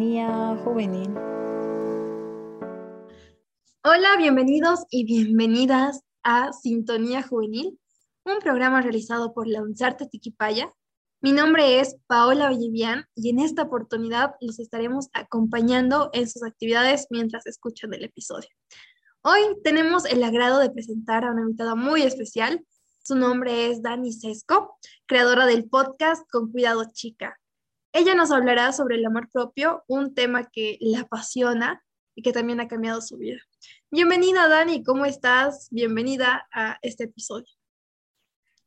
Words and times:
Juvenil. 0.00 1.10
Hola, 3.84 4.16
bienvenidos 4.16 4.86
y 4.88 5.04
bienvenidas 5.04 6.00
a 6.22 6.54
Sintonía 6.54 7.22
Juvenil, 7.22 7.78
un 8.24 8.38
programa 8.38 8.80
realizado 8.80 9.34
por 9.34 9.46
la 9.46 9.60
UNSARTE 9.60 10.06
Tiquipaya. 10.06 10.72
Mi 11.20 11.32
nombre 11.32 11.80
es 11.80 11.96
Paola 12.06 12.48
Bellivian 12.48 13.04
y 13.14 13.28
en 13.28 13.40
esta 13.40 13.64
oportunidad 13.64 14.36
los 14.40 14.58
estaremos 14.58 15.08
acompañando 15.12 16.08
en 16.14 16.30
sus 16.30 16.44
actividades 16.44 17.06
mientras 17.10 17.46
escuchan 17.46 17.92
el 17.92 18.04
episodio. 18.04 18.48
Hoy 19.20 19.40
tenemos 19.62 20.06
el 20.06 20.24
agrado 20.24 20.60
de 20.60 20.70
presentar 20.70 21.26
a 21.26 21.32
una 21.32 21.42
invitada 21.42 21.74
muy 21.74 22.04
especial. 22.04 22.64
Su 23.04 23.16
nombre 23.16 23.70
es 23.70 23.82
Dani 23.82 24.14
Sesco, 24.14 24.78
creadora 25.04 25.44
del 25.44 25.68
podcast 25.68 26.22
Con 26.30 26.50
Cuidado 26.50 26.86
Chica. 26.90 27.39
Ella 27.92 28.14
nos 28.14 28.30
hablará 28.30 28.72
sobre 28.72 28.94
el 28.94 29.04
amor 29.04 29.28
propio, 29.32 29.82
un 29.88 30.14
tema 30.14 30.48
que 30.48 30.78
la 30.80 31.00
apasiona 31.00 31.82
y 32.14 32.22
que 32.22 32.32
también 32.32 32.60
ha 32.60 32.68
cambiado 32.68 33.00
su 33.00 33.18
vida. 33.18 33.40
Bienvenida, 33.90 34.46
Dani, 34.46 34.84
¿cómo 34.84 35.06
estás? 35.06 35.66
Bienvenida 35.72 36.46
a 36.54 36.78
este 36.82 37.04
episodio. 37.04 37.48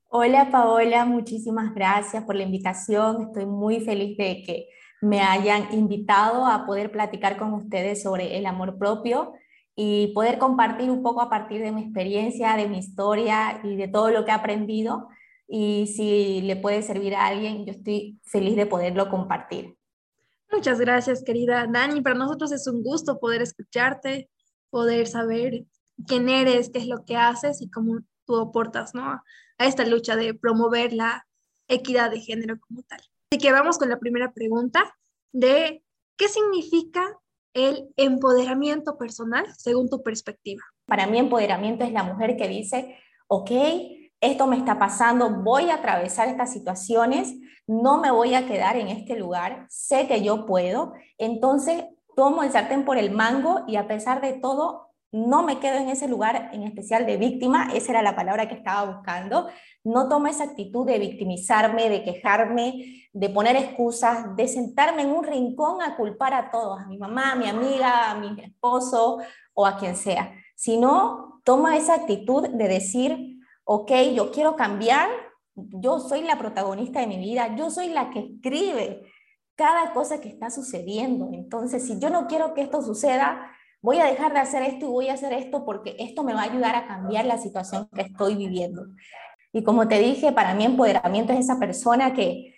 Hola, 0.09 0.51
Paola, 0.51 1.05
muchísimas 1.05 1.73
gracias 1.73 2.25
por 2.25 2.35
la 2.35 2.43
invitación. 2.43 3.21
Estoy 3.21 3.45
muy 3.45 3.79
feliz 3.79 4.17
de 4.17 4.43
que 4.43 4.67
me 5.01 5.21
hayan 5.21 5.73
invitado 5.73 6.45
a 6.45 6.65
poder 6.65 6.91
platicar 6.91 7.37
con 7.37 7.53
ustedes 7.53 8.03
sobre 8.03 8.37
el 8.37 8.45
amor 8.45 8.77
propio 8.77 9.35
y 9.73 10.11
poder 10.13 10.37
compartir 10.37 10.91
un 10.91 11.01
poco 11.01 11.21
a 11.21 11.29
partir 11.29 11.61
de 11.61 11.71
mi 11.71 11.83
experiencia, 11.83 12.57
de 12.57 12.67
mi 12.67 12.79
historia 12.79 13.61
y 13.63 13.77
de 13.77 13.87
todo 13.87 14.11
lo 14.11 14.25
que 14.25 14.31
he 14.31 14.33
aprendido 14.33 15.07
y 15.47 15.87
si 15.87 16.41
le 16.41 16.55
puede 16.55 16.81
servir 16.81 17.15
a 17.15 17.27
alguien, 17.27 17.65
yo 17.65 17.71
estoy 17.71 18.19
feliz 18.23 18.55
de 18.55 18.65
poderlo 18.65 19.09
compartir. 19.09 19.77
Muchas 20.51 20.79
gracias, 20.79 21.23
querida 21.23 21.67
Dani. 21.71 22.01
Para 22.01 22.15
nosotros 22.15 22.51
es 22.51 22.67
un 22.67 22.83
gusto 22.83 23.19
poder 23.19 23.41
escucharte, 23.41 24.29
poder 24.69 25.07
saber 25.07 25.65
quién 26.07 26.29
eres, 26.29 26.69
qué 26.69 26.79
es 26.79 26.87
lo 26.87 27.05
que 27.05 27.17
haces 27.17 27.61
y 27.61 27.69
cómo 27.69 27.99
tú 28.25 28.39
aportas 28.39 28.93
¿no? 28.93 29.03
a 29.03 29.23
esta 29.57 29.85
lucha 29.85 30.15
de 30.15 30.33
promover 30.33 30.93
la 30.93 31.25
equidad 31.67 32.11
de 32.11 32.19
género 32.19 32.59
como 32.59 32.83
tal. 32.83 33.01
Así 33.31 33.39
que 33.39 33.51
vamos 33.51 33.77
con 33.77 33.89
la 33.89 33.99
primera 33.99 34.33
pregunta 34.33 34.95
de 35.31 35.83
qué 36.17 36.27
significa 36.27 37.19
el 37.53 37.89
empoderamiento 37.97 38.97
personal 38.97 39.45
según 39.57 39.89
tu 39.89 40.03
perspectiva. 40.03 40.61
Para 40.85 41.07
mí 41.07 41.17
empoderamiento 41.17 41.83
es 41.83 41.91
la 41.91 42.03
mujer 42.03 42.35
que 42.37 42.47
dice, 42.47 42.97
ok, 43.27 43.51
esto 44.23 44.47
me 44.47 44.55
está 44.55 44.79
pasando, 44.79 45.29
voy 45.43 45.69
a 45.69 45.75
atravesar 45.75 46.29
estas 46.29 46.53
situaciones, 46.53 47.35
no 47.67 47.97
me 47.97 48.09
voy 48.09 48.35
a 48.35 48.47
quedar 48.47 48.77
en 48.77 48.87
este 48.87 49.17
lugar, 49.17 49.65
sé 49.69 50.07
que 50.07 50.23
yo 50.23 50.45
puedo, 50.45 50.93
entonces 51.17 51.83
tomo 52.15 52.41
el 52.41 52.51
sartén 52.51 52.85
por 52.85 52.97
el 52.97 53.11
mango 53.11 53.65
y 53.67 53.75
a 53.75 53.85
pesar 53.85 54.21
de 54.21 54.33
todo, 54.33 54.91
no 55.11 55.43
me 55.43 55.59
quedo 55.59 55.75
en 55.75 55.89
ese 55.89 56.07
lugar 56.07 56.51
en 56.53 56.63
especial 56.63 57.05
de 57.05 57.17
víctima, 57.17 57.69
esa 57.73 57.91
era 57.91 58.01
la 58.01 58.15
palabra 58.15 58.47
que 58.47 58.55
estaba 58.55 58.95
buscando, 58.95 59.47
no 59.83 60.07
tomo 60.07 60.27
esa 60.27 60.45
actitud 60.45 60.87
de 60.87 60.99
victimizarme, 60.99 61.89
de 61.89 62.03
quejarme, 62.03 63.09
de 63.11 63.29
poner 63.29 63.57
excusas, 63.57 64.35
de 64.37 64.47
sentarme 64.47 65.01
en 65.01 65.11
un 65.11 65.25
rincón 65.25 65.81
a 65.81 65.97
culpar 65.97 66.33
a 66.33 66.49
todos, 66.49 66.79
a 66.79 66.87
mi 66.87 66.97
mamá, 66.97 67.33
a 67.33 67.35
mi 67.35 67.47
amiga, 67.49 68.09
a 68.09 68.15
mi 68.15 68.41
esposo 68.41 69.19
o 69.53 69.65
a 69.65 69.77
quien 69.77 69.97
sea, 69.97 70.33
sino 70.55 71.41
toma 71.43 71.75
esa 71.75 71.95
actitud 71.95 72.47
de 72.47 72.67
decir, 72.69 73.32
ok, 73.65 73.91
yo 74.15 74.31
quiero 74.31 74.55
cambiar, 74.55 75.09
yo 75.55 75.99
soy 75.99 76.21
la 76.21 76.37
protagonista 76.37 76.99
de 76.99 77.07
mi 77.07 77.17
vida, 77.17 77.55
yo 77.55 77.69
soy 77.69 77.89
la 77.89 78.09
que 78.09 78.19
escribe 78.19 79.03
cada 79.55 79.93
cosa 79.93 80.19
que 80.19 80.29
está 80.29 80.49
sucediendo. 80.49 81.29
Entonces, 81.33 81.85
si 81.85 81.99
yo 81.99 82.09
no 82.09 82.27
quiero 82.27 82.53
que 82.53 82.61
esto 82.61 82.81
suceda, 82.81 83.51
voy 83.81 83.97
a 83.99 84.05
dejar 84.05 84.33
de 84.33 84.39
hacer 84.39 84.63
esto 84.63 84.85
y 84.85 84.89
voy 84.89 85.09
a 85.09 85.13
hacer 85.13 85.33
esto 85.33 85.65
porque 85.65 85.95
esto 85.99 86.23
me 86.23 86.33
va 86.33 86.41
a 86.41 86.51
ayudar 86.51 86.75
a 86.75 86.87
cambiar 86.87 87.25
la 87.25 87.37
situación 87.37 87.87
que 87.93 88.01
estoy 88.01 88.35
viviendo. 88.35 88.85
Y 89.51 89.63
como 89.63 89.87
te 89.87 89.99
dije, 89.99 90.31
para 90.31 90.55
mí 90.55 90.65
empoderamiento 90.65 91.33
es 91.33 91.39
esa 91.39 91.59
persona 91.59 92.13
que 92.13 92.55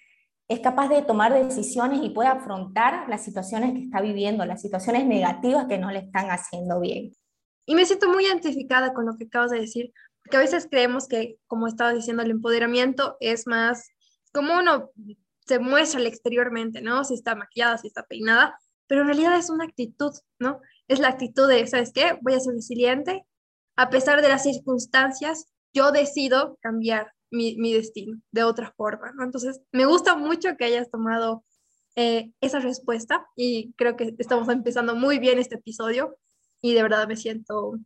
es 0.47 0.59
capaz 0.59 0.87
de 0.89 1.01
tomar 1.01 1.33
decisiones 1.33 2.01
y 2.03 2.11
puede 2.11 2.29
afrontar 2.29 3.09
las 3.09 3.23
situaciones 3.23 3.73
que 3.73 3.79
está 3.79 3.99
viviendo, 3.99 4.45
las 4.45 4.61
situaciones 4.61 5.05
negativas 5.05 5.65
que 5.65 5.77
no 5.77 5.91
le 5.91 5.99
están 5.99 6.29
haciendo 6.29 6.79
bien. 6.79 7.13
Y 7.65 7.73
me 7.73 7.85
siento 7.85 8.07
muy 8.09 8.25
identificada 8.25 8.93
con 8.93 9.07
lo 9.07 9.17
que 9.17 9.25
acabas 9.25 9.49
de 9.49 9.61
decir, 9.61 9.91
porque 10.25 10.37
a 10.37 10.39
veces 10.39 10.67
creemos 10.67 11.07
que, 11.07 11.37
como 11.45 11.67
estaba 11.67 11.93
diciendo, 11.93 12.23
el 12.23 12.31
empoderamiento 12.31 13.15
es 13.19 13.45
más 13.45 13.89
como 14.33 14.57
uno 14.57 14.89
se 15.45 15.59
muestra 15.59 16.01
exteriormente, 16.01 16.81
¿no? 16.81 17.03
Si 17.03 17.13
está 17.13 17.35
maquillada, 17.35 17.77
si 17.77 17.87
está 17.87 18.03
peinada, 18.03 18.59
pero 18.87 19.01
en 19.01 19.07
realidad 19.07 19.37
es 19.37 19.51
una 19.51 19.65
actitud, 19.65 20.13
¿no? 20.39 20.61
Es 20.87 20.99
la 20.99 21.09
actitud 21.09 21.47
de, 21.47 21.67
¿sabes 21.67 21.93
qué? 21.93 22.17
Voy 22.21 22.33
a 22.33 22.39
ser 22.39 22.55
resiliente, 22.55 23.23
a 23.75 23.91
pesar 23.91 24.23
de 24.23 24.29
las 24.29 24.41
circunstancias, 24.41 25.45
yo 25.73 25.91
decido 25.91 26.57
cambiar 26.59 27.13
mi, 27.29 27.55
mi 27.57 27.73
destino 27.73 28.19
de 28.31 28.43
otra 28.43 28.73
forma. 28.75 29.13
Entonces, 29.23 29.61
me 29.71 29.85
gusta 29.85 30.15
mucho 30.15 30.57
que 30.57 30.65
hayas 30.65 30.89
tomado 30.89 31.45
eh, 31.95 32.31
esa 32.41 32.59
respuesta 32.59 33.27
y 33.35 33.73
creo 33.73 33.95
que 33.95 34.15
estamos 34.17 34.49
empezando 34.49 34.95
muy 34.95 35.19
bien 35.19 35.37
este 35.37 35.55
episodio 35.55 36.17
y 36.61 36.73
de 36.73 36.81
verdad 36.81 37.07
me 37.07 37.15
siento 37.15 37.77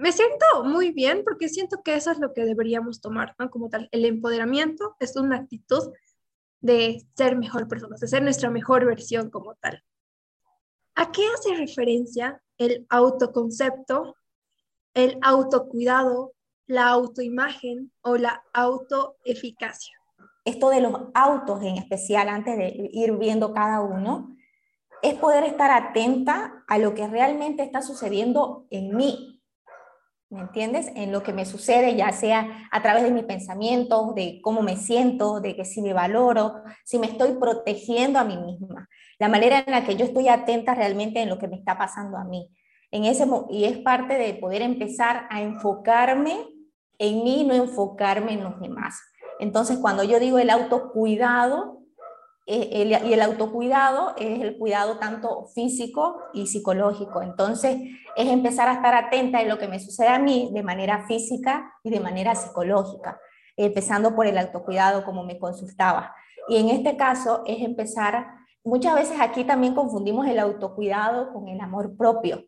me 0.00 0.12
siento 0.12 0.64
muy 0.64 0.92
bien 0.92 1.22
porque 1.24 1.50
siento 1.50 1.82
que 1.82 1.94
eso 1.94 2.10
es 2.10 2.18
lo 2.18 2.32
que 2.32 2.46
deberíamos 2.46 3.02
tomar, 3.02 3.34
¿no? 3.38 3.50
Como 3.50 3.68
tal, 3.68 3.86
el 3.92 4.06
empoderamiento 4.06 4.96
es 4.98 5.14
una 5.16 5.36
actitud 5.36 5.92
de 6.62 7.06
ser 7.14 7.36
mejor 7.36 7.68
personas, 7.68 8.00
de 8.00 8.08
ser 8.08 8.22
nuestra 8.22 8.48
mejor 8.48 8.86
versión 8.86 9.28
como 9.28 9.56
tal. 9.56 9.84
¿A 10.94 11.12
qué 11.12 11.22
hace 11.34 11.54
referencia 11.54 12.42
el 12.56 12.86
autoconcepto, 12.88 14.16
el 14.94 15.18
autocuidado, 15.20 16.32
la 16.66 16.88
autoimagen 16.88 17.92
o 18.00 18.16
la 18.16 18.42
autoeficacia? 18.54 19.94
Esto 20.46 20.70
de 20.70 20.80
los 20.80 20.94
autos 21.12 21.62
en 21.62 21.76
especial, 21.76 22.30
antes 22.30 22.56
de 22.56 22.88
ir 22.90 23.12
viendo 23.18 23.52
cada 23.52 23.82
uno, 23.82 24.34
es 25.02 25.14
poder 25.16 25.44
estar 25.44 25.70
atenta 25.70 26.64
a 26.66 26.78
lo 26.78 26.94
que 26.94 27.06
realmente 27.06 27.62
está 27.62 27.82
sucediendo 27.82 28.66
en 28.70 28.96
mí, 28.96 29.39
¿me 30.30 30.40
entiendes? 30.40 30.90
En 30.94 31.10
lo 31.10 31.22
que 31.22 31.32
me 31.32 31.44
sucede, 31.44 31.96
ya 31.96 32.12
sea 32.12 32.68
a 32.70 32.82
través 32.82 33.02
de 33.02 33.10
mis 33.10 33.24
pensamientos, 33.24 34.14
de 34.14 34.40
cómo 34.42 34.62
me 34.62 34.76
siento, 34.76 35.40
de 35.40 35.56
que 35.56 35.64
si 35.64 35.82
me 35.82 35.92
valoro, 35.92 36.62
si 36.84 36.98
me 36.98 37.08
estoy 37.08 37.32
protegiendo 37.32 38.18
a 38.18 38.24
mí 38.24 38.36
misma, 38.36 38.88
la 39.18 39.28
manera 39.28 39.64
en 39.66 39.72
la 39.72 39.84
que 39.84 39.96
yo 39.96 40.04
estoy 40.04 40.28
atenta 40.28 40.74
realmente 40.74 41.20
en 41.20 41.28
lo 41.28 41.38
que 41.38 41.48
me 41.48 41.56
está 41.56 41.76
pasando 41.76 42.16
a 42.16 42.24
mí. 42.24 42.48
En 42.92 43.04
ese, 43.04 43.26
y 43.50 43.64
es 43.64 43.78
parte 43.78 44.14
de 44.14 44.34
poder 44.34 44.62
empezar 44.62 45.26
a 45.30 45.42
enfocarme 45.42 46.46
en 46.98 47.24
mí, 47.24 47.44
no 47.44 47.54
enfocarme 47.54 48.34
en 48.34 48.44
los 48.44 48.60
demás. 48.60 49.00
Entonces, 49.40 49.78
cuando 49.78 50.04
yo 50.04 50.20
digo 50.20 50.38
el 50.38 50.50
autocuidado, 50.50 51.79
eh, 52.52 53.00
y 53.04 53.12
el 53.12 53.22
autocuidado 53.22 54.16
es 54.16 54.40
el 54.40 54.58
cuidado 54.58 54.98
tanto 54.98 55.44
físico 55.54 56.20
y 56.32 56.48
psicológico. 56.48 57.22
Entonces, 57.22 57.76
es 58.16 58.28
empezar 58.28 58.68
a 58.68 58.72
estar 58.72 58.92
atenta 58.92 59.40
en 59.40 59.48
lo 59.48 59.56
que 59.56 59.68
me 59.68 59.78
sucede 59.78 60.08
a 60.08 60.18
mí 60.18 60.50
de 60.52 60.64
manera 60.64 61.06
física 61.06 61.72
y 61.84 61.90
de 61.90 62.00
manera 62.00 62.34
psicológica, 62.34 63.20
empezando 63.56 64.16
por 64.16 64.26
el 64.26 64.36
autocuidado 64.36 65.04
como 65.04 65.22
me 65.22 65.38
consultaba. 65.38 66.12
Y 66.48 66.56
en 66.56 66.70
este 66.70 66.96
caso 66.96 67.44
es 67.46 67.62
empezar, 67.62 68.26
muchas 68.64 68.96
veces 68.96 69.20
aquí 69.20 69.44
también 69.44 69.76
confundimos 69.76 70.26
el 70.26 70.40
autocuidado 70.40 71.32
con 71.32 71.46
el 71.46 71.60
amor 71.60 71.96
propio 71.96 72.42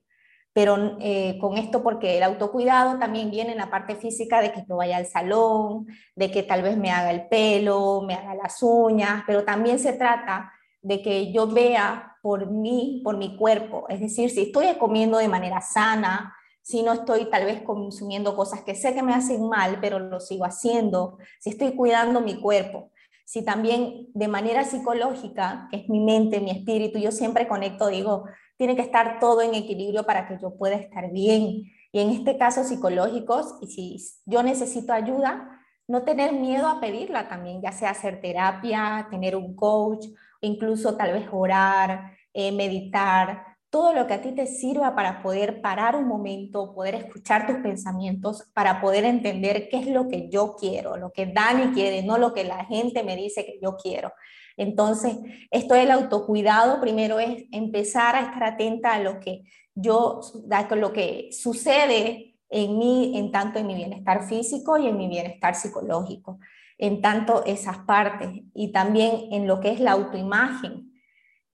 pero 0.52 0.96
eh, 1.00 1.38
con 1.40 1.56
esto 1.56 1.82
porque 1.82 2.18
el 2.18 2.22
autocuidado 2.22 2.98
también 2.98 3.30
viene 3.30 3.52
en 3.52 3.58
la 3.58 3.70
parte 3.70 3.96
física 3.96 4.40
de 4.40 4.52
que 4.52 4.64
yo 4.68 4.76
vaya 4.76 4.98
al 4.98 5.06
salón, 5.06 5.86
de 6.14 6.30
que 6.30 6.42
tal 6.42 6.62
vez 6.62 6.76
me 6.76 6.90
haga 6.90 7.10
el 7.10 7.28
pelo, 7.28 8.02
me 8.02 8.14
haga 8.14 8.34
las 8.34 8.62
uñas, 8.62 9.24
pero 9.26 9.44
también 9.44 9.78
se 9.78 9.94
trata 9.94 10.52
de 10.82 11.00
que 11.00 11.32
yo 11.32 11.46
vea 11.46 12.16
por 12.22 12.50
mí, 12.50 13.00
por 13.02 13.16
mi 13.16 13.36
cuerpo, 13.36 13.86
es 13.88 14.00
decir, 14.00 14.30
si 14.30 14.42
estoy 14.42 14.66
comiendo 14.78 15.18
de 15.18 15.28
manera 15.28 15.60
sana, 15.60 16.34
si 16.60 16.82
no 16.82 16.92
estoy 16.92 17.28
tal 17.28 17.44
vez 17.44 17.62
consumiendo 17.62 18.36
cosas 18.36 18.62
que 18.62 18.76
sé 18.76 18.94
que 18.94 19.02
me 19.02 19.14
hacen 19.14 19.48
mal, 19.48 19.78
pero 19.80 19.98
lo 19.98 20.20
sigo 20.20 20.44
haciendo, 20.44 21.18
si 21.40 21.50
estoy 21.50 21.74
cuidando 21.74 22.20
mi 22.20 22.40
cuerpo, 22.40 22.91
si 23.32 23.42
también 23.42 24.08
de 24.12 24.28
manera 24.28 24.62
psicológica, 24.62 25.66
que 25.70 25.78
es 25.78 25.88
mi 25.88 26.00
mente, 26.00 26.38
mi 26.38 26.50
espíritu, 26.50 26.98
yo 26.98 27.10
siempre 27.10 27.48
conecto, 27.48 27.86
digo, 27.86 28.24
tiene 28.58 28.76
que 28.76 28.82
estar 28.82 29.20
todo 29.20 29.40
en 29.40 29.54
equilibrio 29.54 30.04
para 30.04 30.28
que 30.28 30.36
yo 30.38 30.54
pueda 30.58 30.76
estar 30.76 31.10
bien. 31.10 31.62
Y 31.92 32.00
en 32.00 32.10
este 32.10 32.36
caso 32.36 32.62
psicológicos, 32.62 33.54
y 33.62 33.68
si 33.68 33.96
yo 34.26 34.42
necesito 34.42 34.92
ayuda, 34.92 35.48
no 35.88 36.02
tener 36.02 36.34
miedo 36.34 36.68
a 36.68 36.78
pedirla 36.78 37.26
también, 37.30 37.62
ya 37.62 37.72
sea 37.72 37.92
hacer 37.92 38.20
terapia, 38.20 39.08
tener 39.10 39.34
un 39.34 39.56
coach, 39.56 40.08
incluso 40.42 40.98
tal 40.98 41.14
vez 41.14 41.26
orar, 41.32 42.12
eh, 42.34 42.52
meditar, 42.52 43.51
todo 43.72 43.94
lo 43.94 44.06
que 44.06 44.12
a 44.12 44.20
ti 44.20 44.32
te 44.32 44.46
sirva 44.46 44.94
para 44.94 45.22
poder 45.22 45.62
parar 45.62 45.96
un 45.96 46.06
momento, 46.06 46.74
poder 46.74 46.94
escuchar 46.94 47.46
tus 47.46 47.56
pensamientos, 47.56 48.50
para 48.52 48.82
poder 48.82 49.06
entender 49.06 49.70
qué 49.70 49.78
es 49.78 49.86
lo 49.86 50.08
que 50.08 50.28
yo 50.28 50.56
quiero, 50.60 50.98
lo 50.98 51.10
que 51.10 51.24
Dani 51.24 51.72
quiere, 51.72 52.02
no 52.02 52.18
lo 52.18 52.34
que 52.34 52.44
la 52.44 52.66
gente 52.66 53.02
me 53.02 53.16
dice 53.16 53.46
que 53.46 53.58
yo 53.62 53.78
quiero. 53.82 54.12
Entonces, 54.58 55.16
esto 55.50 55.72
del 55.72 55.90
autocuidado, 55.90 56.82
primero 56.82 57.18
es 57.18 57.46
empezar 57.50 58.14
a 58.14 58.20
estar 58.20 58.44
atenta 58.44 58.92
a 58.92 59.00
lo 59.00 59.18
que 59.20 59.44
yo, 59.74 60.20
a 60.50 60.74
lo 60.76 60.92
que 60.92 61.30
sucede 61.32 62.36
en 62.50 62.76
mí, 62.76 63.16
en 63.16 63.32
tanto 63.32 63.58
en 63.58 63.68
mi 63.68 63.74
bienestar 63.74 64.28
físico 64.28 64.76
y 64.76 64.86
en 64.86 64.98
mi 64.98 65.08
bienestar 65.08 65.54
psicológico, 65.54 66.40
en 66.76 67.00
tanto 67.00 67.42
esas 67.46 67.78
partes 67.78 68.28
y 68.52 68.70
también 68.70 69.32
en 69.32 69.46
lo 69.46 69.60
que 69.60 69.70
es 69.70 69.80
la 69.80 69.92
autoimagen. 69.92 70.92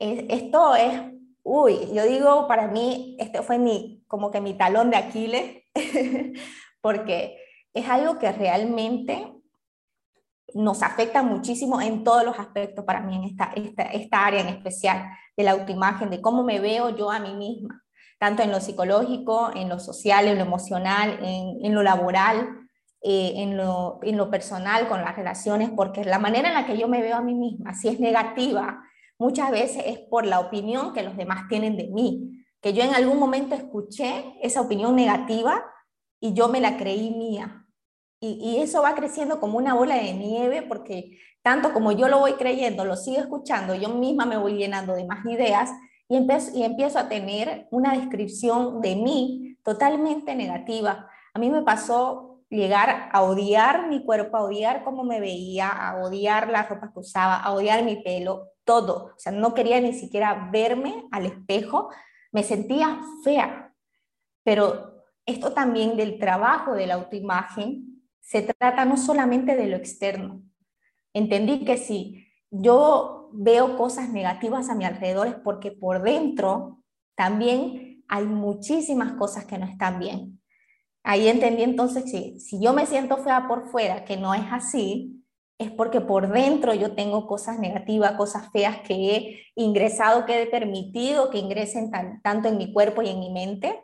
Esto 0.01 0.75
es 0.75 1.18
uy, 1.49 1.91
yo 1.95 2.05
digo, 2.05 2.47
para 2.47 2.69
mí, 2.69 3.17
este 3.19 3.43
fue 3.43 3.59
mi, 3.59 4.05
como 4.07 4.31
que 4.31 4.41
mi 4.41 4.53
talón 4.53 4.91
de 4.91 4.99
Aquiles, 4.99 5.63
porque 6.83 7.39
es 7.73 7.89
algo 7.89 8.19
que 8.19 8.31
realmente 8.33 9.33
nos 10.53 10.83
afecta 10.83 11.23
muchísimo 11.23 11.81
en 11.81 12.05
todos 12.05 12.23
los 12.23 12.39
aspectos 12.39 12.85
para 12.85 13.01
mí, 13.01 13.17
en 13.17 13.25
esta, 13.25 13.53
esta, 13.57 13.85
esta 13.85 14.27
área 14.27 14.43
en 14.43 14.49
especial 14.49 15.09
de 15.37 15.45
la 15.45 15.53
autoimagen, 15.53 16.11
de 16.11 16.21
cómo 16.21 16.45
me 16.45 16.61
veo 16.61 16.95
yo 16.95 17.11
a 17.11 17.19
mí 17.19 17.35
misma, 17.35 17.83
tanto 18.19 18.43
en 18.43 18.51
lo 18.51 18.61
psicológico, 18.61 19.51
en 19.55 19.71
lo 19.71 19.81
social, 19.81 20.29
en 20.29 20.37
lo 20.37 20.45
emocional, 20.45 21.19
en, 21.23 21.65
en 21.65 21.75
lo 21.75 21.83
laboral, 21.83 22.69
eh, 23.01 23.33
en, 23.37 23.57
lo, 23.57 24.01
en 24.03 24.19
lo 24.19 24.31
personal, 24.31 24.87
con 24.87 25.01
las 25.01 25.17
relaciones, 25.17 25.71
porque 25.71 26.05
la 26.05 26.19
manera 26.19 26.49
en 26.49 26.55
la 26.55 26.67
que 26.67 26.77
yo 26.77 26.89
me 26.89 27.01
veo 27.01 27.17
a 27.17 27.23
mí 27.23 27.35
misma, 27.35 27.73
si 27.73 27.89
es 27.89 28.01
negativa, 28.01 28.83
muchas 29.19 29.51
veces 29.51 29.83
es 29.87 29.99
por 29.99 30.27
la 30.27 30.41
opinión 30.41 30.93
que 30.93 31.03
los 31.03 31.17
demás 31.17 31.49
tienen 31.49 31.77
de 31.77 31.89
mí, 31.89 32.45
que 32.61 32.73
yo 32.73 32.83
en 32.83 32.95
algún 32.95 33.19
momento 33.19 33.55
escuché 33.55 34.35
esa 34.43 34.61
opinión 34.61 34.97
negativa 34.97 35.65
y 36.21 36.33
yo 36.33 36.49
me 36.49 36.61
la 36.61 36.77
creí 36.77 37.11
mía. 37.11 37.65
Y, 38.21 38.57
eso 38.57 38.83
va 38.83 38.97
creciendo 38.97 39.39
como 39.39 39.59
una 39.59 39.75
bola 39.75 39.95
de 39.95 40.13
nieve 40.13 40.63
porque 40.63 41.19
tanto 41.43 41.73
como 41.73 41.93
yo 41.93 42.09
lo 42.09 42.19
voy 42.19 42.33
creyendo, 42.33 42.85
lo 42.85 42.97
sigo 42.97 43.21
escuchando, 43.21 43.77
yo 43.77 43.91
misma 43.91 44.27
me 44.27 44.37
voy 44.37 44.55
llenando 44.55 44.95
de 44.95 45.05
más 45.05 45.25
ideas 45.25 45.71
y 46.09 46.17
empiezo, 46.17 46.57
y 46.57 46.65
empiezo 46.65 46.99
a 46.99 47.09
tener 47.09 47.69
una 47.71 47.93
descripción 47.93 48.81
de 48.81 48.97
mí 48.97 49.57
totalmente 49.63 50.35
negativa. 50.35 51.09
A 51.33 51.39
mí 51.39 51.49
me 51.49 51.63
pasó 51.63 52.28
llegar 52.51 53.11
a 53.13 53.23
odiar 53.23 53.89
mi 53.89 54.05
cuerpo, 54.05 54.37
a 54.37 54.45
odiar 54.45 54.85
cómo 54.85 55.05
me 55.05 55.21
veía, 55.21 55.69
a 55.69 56.03
odiar 56.03 56.49
la 56.49 56.63
ropa 56.65 56.93
que 56.93 57.01
usaba, 57.01 57.37
a 57.37 57.53
odiar 57.53 57.85
mi 57.85 57.97
pelo, 58.03 58.49
todo. 58.65 59.13
O 59.17 59.19
sea, 59.19 59.33
no 59.33 59.55
quería 59.55 59.81
ni 59.81 59.93
siquiera 59.93 60.49
verme 60.51 61.07
al 61.11 61.27
espejo, 61.27 61.91
me 62.33 62.43
sentía 62.43 63.01
fea. 63.23 63.75
Pero 64.45 65.05
esto 65.27 65.53
también 65.53 65.97
del 65.97 66.19
trabajo 66.19 66.75
de 66.75 66.87
la 66.87 66.95
autoimagen 66.95 68.03
se 68.21 68.43
trata 68.43 68.85
no 68.85 68.97
solamente 68.97 69.57
de 69.57 69.67
lo 69.67 69.77
externo. 69.77 70.43
Entendí 71.13 71.65
que 71.65 71.77
si 71.77 72.27
yo 72.51 73.31
veo 73.33 73.77
cosas 73.77 74.11
negativas 74.11 74.69
a 74.69 74.75
mi 74.75 74.85
alrededor 74.85 75.27
es 75.27 75.35
porque 75.35 75.71
por 75.71 76.03
dentro 76.03 76.83
también 77.15 78.05
hay 78.09 78.25
muchísimas 78.25 79.13
cosas 79.15 79.45
que 79.45 79.59
no 79.59 79.67
están 79.67 79.99
bien. 79.99 80.41
Ahí 81.09 81.27
entendí 81.27 81.63
entonces 81.63 82.05
que 82.05 82.39
si 82.39 82.61
yo 82.61 82.75
me 82.75 82.85
siento 82.85 83.17
fea 83.17 83.49
por 83.49 83.71
fuera, 83.71 84.05
que 84.05 84.19
no 84.19 84.35
es 84.35 84.43
así, 84.53 85.25
es 85.57 85.71
porque 85.71 86.03
por 86.03 86.31
dentro 86.31 86.75
yo 86.75 86.95
tengo 86.95 87.27
cosas 87.27 87.59
negativas, 87.59 88.13
cosas 88.13 88.53
feas 88.53 88.83
que 88.83 88.95
he 88.95 89.41
ingresado, 89.55 90.27
que 90.27 90.43
he 90.43 90.47
permitido 90.47 91.31
que 91.31 91.39
ingresen 91.39 91.91
tanto 92.23 92.49
en 92.49 92.59
mi 92.59 92.75
cuerpo 92.75 93.01
y 93.01 93.09
en 93.09 93.21
mi 93.21 93.31
mente, 93.31 93.83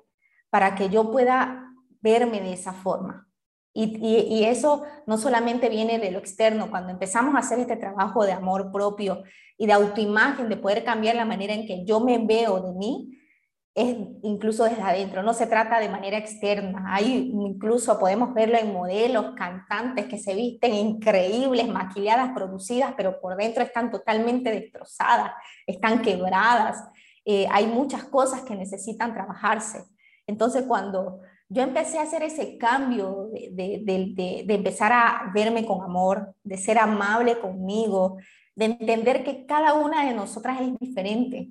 para 0.50 0.74
que 0.74 0.90
yo 0.90 1.10
pueda 1.10 1.72
verme 2.02 2.42
de 2.42 2.52
esa 2.52 2.74
forma. 2.74 3.26
Y, 3.72 3.96
y, 3.96 4.44
eso 4.44 4.82
no 5.06 5.16
solamente 5.16 5.70
viene 5.70 5.98
de 5.98 6.10
lo 6.10 6.18
externo, 6.18 6.68
cuando 6.68 6.92
empezamos 6.92 7.34
a 7.36 7.38
hacer 7.38 7.58
este 7.58 7.76
trabajo 7.76 8.26
de 8.26 8.32
amor 8.32 8.70
propio 8.70 9.22
y 9.56 9.66
de 9.66 9.72
autoimagen, 9.72 10.50
de 10.50 10.58
poder 10.58 10.84
cambiar 10.84 11.16
la 11.16 11.24
manera 11.24 11.54
en 11.54 11.66
que 11.66 11.86
yo 11.86 12.00
me 12.00 12.18
veo 12.18 12.60
de 12.60 12.72
mí, 12.74 13.13
es 13.74 13.96
incluso 14.22 14.64
desde 14.64 14.82
adentro, 14.82 15.24
no 15.24 15.34
se 15.34 15.48
trata 15.48 15.80
de 15.80 15.88
manera 15.88 16.16
externa. 16.16 16.84
Hay 16.94 17.32
incluso 17.32 17.98
podemos 17.98 18.32
verlo 18.32 18.56
en 18.56 18.72
modelos, 18.72 19.34
cantantes 19.36 20.06
que 20.06 20.18
se 20.18 20.34
visten 20.34 20.74
increíbles, 20.74 21.66
maquilladas, 21.66 22.30
producidas, 22.34 22.94
pero 22.96 23.20
por 23.20 23.36
dentro 23.36 23.64
están 23.64 23.90
totalmente 23.90 24.52
destrozadas, 24.52 25.32
están 25.66 26.02
quebradas. 26.02 26.84
Eh, 27.24 27.46
hay 27.50 27.66
muchas 27.66 28.04
cosas 28.04 28.42
que 28.42 28.54
necesitan 28.54 29.12
trabajarse. 29.12 29.84
Entonces, 30.26 30.64
cuando 30.68 31.20
yo 31.48 31.62
empecé 31.62 31.98
a 31.98 32.02
hacer 32.02 32.22
ese 32.22 32.56
cambio 32.58 33.28
de, 33.32 33.82
de 33.84 34.54
empezar 34.54 34.92
a 34.92 35.32
verme 35.34 35.66
con 35.66 35.82
amor, 35.82 36.34
de 36.44 36.58
ser 36.58 36.78
amable 36.78 37.40
conmigo, 37.40 38.18
de 38.54 38.66
entender 38.66 39.24
que 39.24 39.46
cada 39.46 39.74
una 39.74 40.06
de 40.06 40.14
nosotras 40.14 40.60
es 40.60 40.78
diferente, 40.78 41.50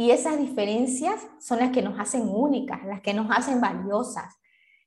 y 0.00 0.12
esas 0.12 0.38
diferencias 0.38 1.28
son 1.38 1.58
las 1.58 1.72
que 1.72 1.82
nos 1.82 2.00
hacen 2.00 2.26
únicas, 2.26 2.82
las 2.86 3.02
que 3.02 3.12
nos 3.12 3.26
hacen 3.30 3.60
valiosas. 3.60 4.34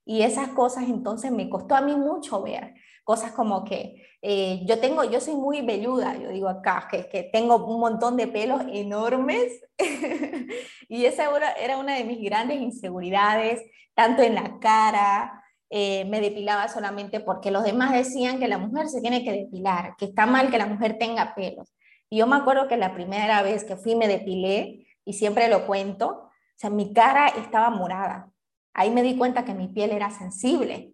Y 0.05 0.23
esas 0.23 0.47
cosas 0.47 0.85
entonces 0.85 1.31
me 1.31 1.51
costó 1.51 1.75
a 1.75 1.81
mí 1.81 1.95
mucho 1.95 2.41
ver. 2.41 2.73
Cosas 3.03 3.31
como 3.31 3.63
que 3.63 4.07
eh, 4.23 4.61
yo 4.65 4.79
tengo, 4.79 5.03
yo 5.03 5.21
soy 5.21 5.35
muy 5.35 5.61
velluda, 5.61 6.17
yo 6.17 6.29
digo 6.29 6.49
acá, 6.49 6.87
que, 6.89 7.29
tengo 7.31 7.63
un 7.63 7.79
montón 7.79 8.17
de 8.17 8.25
pelos 8.25 8.63
enormes. 8.71 9.61
y 10.89 11.05
esa 11.05 11.29
era 11.61 11.77
una 11.77 11.93
de 11.93 12.05
mis 12.05 12.19
grandes 12.19 12.59
inseguridades, 12.59 13.61
tanto 13.93 14.23
en 14.23 14.33
la 14.33 14.57
cara, 14.59 15.43
eh, 15.69 16.05
me 16.05 16.21
depilaba 16.21 16.69
solamente 16.69 17.19
porque 17.19 17.51
los 17.51 17.63
demás 17.63 17.91
decían 17.91 18.39
que 18.39 18.47
la 18.47 18.57
mujer 18.57 18.87
se 18.87 18.99
tiene 18.99 19.23
que 19.23 19.31
depilar, 19.31 19.95
que 19.95 20.05
está 20.05 20.25
mal 20.25 20.49
que 20.49 20.57
la 20.57 20.65
mujer 20.65 20.97
tenga 20.97 21.35
pelos. 21.35 21.71
Y 22.09 22.17
yo 22.17 22.25
me 22.25 22.35
acuerdo 22.35 22.67
que 22.67 22.77
la 22.77 22.95
primera 22.95 23.43
vez 23.43 23.63
que 23.63 23.77
fui 23.77 23.93
me 23.93 24.07
depilé, 24.07 24.82
y 25.05 25.13
siempre 25.13 25.47
lo 25.47 25.65
cuento, 25.65 26.07
o 26.09 26.31
sea, 26.55 26.69
mi 26.69 26.93
cara 26.93 27.27
estaba 27.27 27.69
morada. 27.69 28.31
Ahí 28.73 28.91
me 28.91 29.03
di 29.03 29.17
cuenta 29.17 29.45
que 29.45 29.53
mi 29.53 29.67
piel 29.67 29.91
era 29.91 30.09
sensible, 30.09 30.93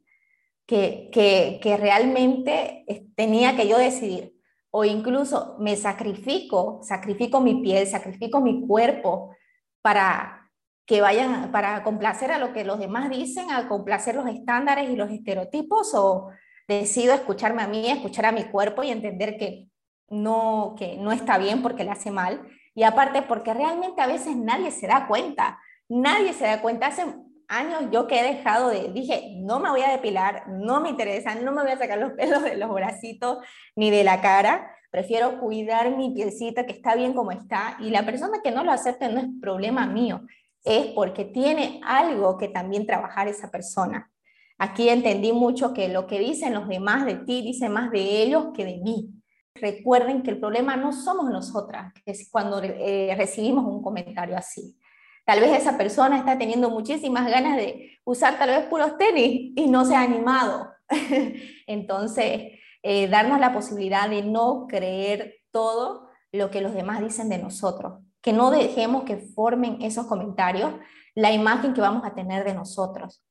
que, 0.65 1.09
que, 1.11 1.59
que 1.61 1.77
realmente 1.77 2.85
tenía 3.15 3.55
que 3.55 3.67
yo 3.67 3.77
decidir, 3.77 4.35
o 4.71 4.85
incluso 4.85 5.55
me 5.59 5.75
sacrifico, 5.75 6.79
sacrifico 6.83 7.41
mi 7.41 7.61
piel, 7.61 7.87
sacrifico 7.87 8.39
mi 8.39 8.67
cuerpo 8.67 9.35
para 9.81 10.51
que 10.85 11.01
vayan, 11.01 11.51
para 11.51 11.83
complacer 11.83 12.31
a 12.31 12.39
lo 12.39 12.53
que 12.53 12.63
los 12.63 12.79
demás 12.79 13.09
dicen, 13.09 13.51
a 13.51 13.67
complacer 13.67 14.15
los 14.15 14.27
estándares 14.27 14.89
y 14.89 14.95
los 14.95 15.11
estereotipos, 15.11 15.93
o 15.93 16.29
decido 16.67 17.13
escucharme 17.13 17.61
a 17.61 17.67
mí, 17.67 17.89
escuchar 17.89 18.25
a 18.25 18.31
mi 18.31 18.45
cuerpo 18.45 18.83
y 18.83 18.89
entender 18.89 19.37
que 19.37 19.69
no, 20.09 20.75
que 20.77 20.97
no 20.97 21.11
está 21.11 21.37
bien 21.37 21.61
porque 21.61 21.83
le 21.83 21.91
hace 21.91 22.11
mal 22.11 22.47
y 22.75 22.83
aparte 22.83 23.21
porque 23.21 23.53
realmente 23.53 24.01
a 24.01 24.07
veces 24.07 24.35
nadie 24.35 24.71
se 24.71 24.87
da 24.87 25.07
cuenta, 25.07 25.59
nadie 25.87 26.33
se 26.33 26.45
da 26.45 26.61
cuenta. 26.61 26.87
Hace 26.87 27.05
años 27.47 27.85
yo 27.91 28.07
que 28.07 28.19
he 28.19 28.35
dejado 28.35 28.69
de, 28.69 28.91
dije, 28.93 29.33
no 29.37 29.59
me 29.59 29.69
voy 29.69 29.81
a 29.81 29.91
depilar, 29.91 30.47
no 30.47 30.79
me 30.79 30.89
interesa, 30.89 31.35
no 31.35 31.51
me 31.51 31.63
voy 31.63 31.71
a 31.71 31.77
sacar 31.77 31.97
los 31.97 32.13
pelos 32.17 32.43
de 32.43 32.57
los 32.57 32.69
bracitos 32.69 33.39
ni 33.75 33.91
de 33.91 34.03
la 34.03 34.21
cara, 34.21 34.71
prefiero 34.91 35.39
cuidar 35.39 35.95
mi 35.95 36.11
pielcita 36.11 36.65
que 36.65 36.73
está 36.73 36.95
bien 36.95 37.13
como 37.13 37.31
está 37.31 37.77
y 37.79 37.89
la 37.89 38.05
persona 38.05 38.39
que 38.43 38.51
no 38.51 38.63
lo 38.63 38.71
acepte 38.71 39.09
no 39.09 39.19
es 39.19 39.27
problema 39.41 39.85
mío, 39.87 40.21
es 40.63 40.87
porque 40.87 41.25
tiene 41.25 41.81
algo 41.83 42.37
que 42.37 42.47
también 42.47 42.85
trabajar 42.85 43.27
esa 43.27 43.49
persona. 43.49 44.11
Aquí 44.57 44.89
entendí 44.89 45.31
mucho 45.31 45.73
que 45.73 45.87
lo 45.87 46.05
que 46.05 46.19
dicen 46.19 46.53
los 46.53 46.67
demás 46.67 47.05
de 47.05 47.15
ti 47.15 47.41
dice 47.41 47.69
más 47.69 47.91
de 47.91 48.21
ellos 48.21 48.47
que 48.53 48.65
de 48.65 48.77
mí 48.77 49.18
recuerden 49.61 50.23
que 50.23 50.31
el 50.31 50.39
problema 50.39 50.75
no 50.75 50.91
somos 50.91 51.29
nosotras, 51.29 51.93
es 52.05 52.29
cuando 52.31 52.61
eh, 52.63 53.13
recibimos 53.17 53.65
un 53.65 53.81
comentario 53.81 54.37
así. 54.37 54.77
Tal 55.25 55.39
vez 55.41 55.59
esa 55.59 55.77
persona 55.77 56.17
está 56.17 56.37
teniendo 56.37 56.69
muchísimas 56.69 57.29
ganas 57.29 57.55
de 57.57 57.99
usar 58.03 58.39
tal 58.39 58.49
vez 58.49 58.65
puros 58.65 58.97
tenis 58.97 59.53
y 59.55 59.67
no 59.67 59.85
se 59.85 59.95
ha 59.95 60.01
animado. 60.01 60.71
Entonces, 61.67 62.59
eh, 62.81 63.07
darnos 63.07 63.39
la 63.39 63.53
posibilidad 63.53 64.09
de 64.09 64.23
no 64.23 64.65
creer 64.67 65.35
todo 65.51 66.09
lo 66.31 66.49
que 66.49 66.61
los 66.61 66.73
demás 66.73 67.01
dicen 67.01 67.29
de 67.29 67.37
nosotros, 67.37 67.99
que 68.21 68.33
no 68.33 68.51
dejemos 68.51 69.03
que 69.03 69.17
formen 69.17 69.81
esos 69.81 70.07
comentarios 70.07 70.73
la 71.15 71.31
imagen 71.31 71.73
que 71.73 71.81
vamos 71.81 72.03
a 72.05 72.15
tener 72.15 72.43
de 72.43 72.53
nosotros. 72.53 73.23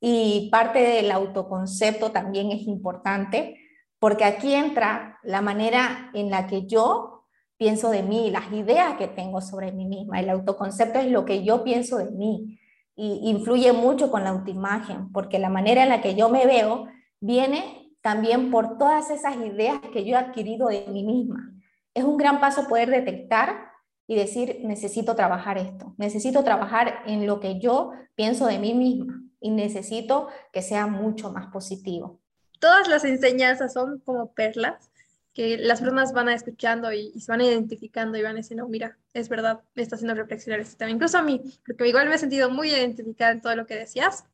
Y 0.00 0.48
parte 0.50 0.78
del 0.78 1.10
autoconcepto 1.10 2.10
también 2.10 2.50
es 2.50 2.62
importante 2.62 3.58
porque 4.00 4.24
aquí 4.24 4.54
entra 4.54 5.18
la 5.22 5.42
manera 5.42 6.10
en 6.14 6.30
la 6.30 6.46
que 6.46 6.66
yo 6.66 7.26
pienso 7.58 7.90
de 7.90 8.02
mí, 8.02 8.30
las 8.30 8.50
ideas 8.52 8.96
que 8.96 9.06
tengo 9.06 9.42
sobre 9.42 9.70
mí 9.70 9.84
misma. 9.84 10.18
El 10.18 10.30
autoconcepto 10.30 10.98
es 10.98 11.10
lo 11.10 11.26
que 11.26 11.44
yo 11.44 11.62
pienso 11.62 11.98
de 11.98 12.10
mí 12.10 12.58
y 12.96 13.30
influye 13.30 13.72
mucho 13.72 14.10
con 14.10 14.24
la 14.24 14.30
autoimagen, 14.30 15.12
porque 15.12 15.38
la 15.38 15.50
manera 15.50 15.82
en 15.82 15.90
la 15.90 16.00
que 16.00 16.14
yo 16.14 16.30
me 16.30 16.46
veo 16.46 16.88
viene 17.20 17.94
también 18.00 18.50
por 18.50 18.78
todas 18.78 19.10
esas 19.10 19.36
ideas 19.36 19.78
que 19.92 20.06
yo 20.06 20.16
he 20.16 20.18
adquirido 20.18 20.68
de 20.68 20.86
mí 20.88 21.04
misma. 21.04 21.52
Es 21.92 22.04
un 22.04 22.16
gran 22.16 22.40
paso 22.40 22.66
poder 22.66 22.88
detectar 22.88 23.70
y 24.06 24.16
decir, 24.16 24.60
necesito 24.64 25.14
trabajar 25.14 25.58
esto, 25.58 25.94
necesito 25.98 26.42
trabajar 26.42 27.02
en 27.06 27.26
lo 27.26 27.40
que 27.40 27.60
yo 27.60 27.92
pienso 28.14 28.46
de 28.46 28.58
mí 28.58 28.72
misma 28.72 29.22
y 29.38 29.50
necesito 29.50 30.28
que 30.50 30.62
sea 30.62 30.86
mucho 30.86 31.30
más 31.30 31.48
positivo. 31.48 32.20
Todas 32.60 32.88
las 32.88 33.04
enseñanzas 33.04 33.72
son 33.72 33.98
como 33.98 34.32
perlas 34.32 34.90
que 35.32 35.58
las 35.58 35.80
personas 35.80 36.12
van 36.12 36.28
a 36.28 36.34
escuchando 36.34 36.92
y, 36.92 37.18
se 37.20 37.32
van 37.32 37.40
identificando 37.40 38.18
y 38.18 38.22
van 38.22 38.36
diciendo, 38.36 38.68
mira, 38.68 38.98
es 39.14 39.28
verdad, 39.28 39.60
me 39.74 39.82
está 39.82 39.96
haciendo 39.96 40.14
reflexionar 40.14 40.60
este 40.60 40.76
tema. 40.76 40.90
Incluso 40.90 41.18
a 41.18 41.22
mí, 41.22 41.40
porque 41.66 41.88
igual 41.88 42.08
me 42.08 42.16
he 42.16 42.18
sentido 42.18 42.50
muy 42.50 42.70
identificada 42.70 43.32
en 43.32 43.40
todo 43.40 43.56
lo 43.56 43.66
que 43.66 43.76
decías. 43.76 44.24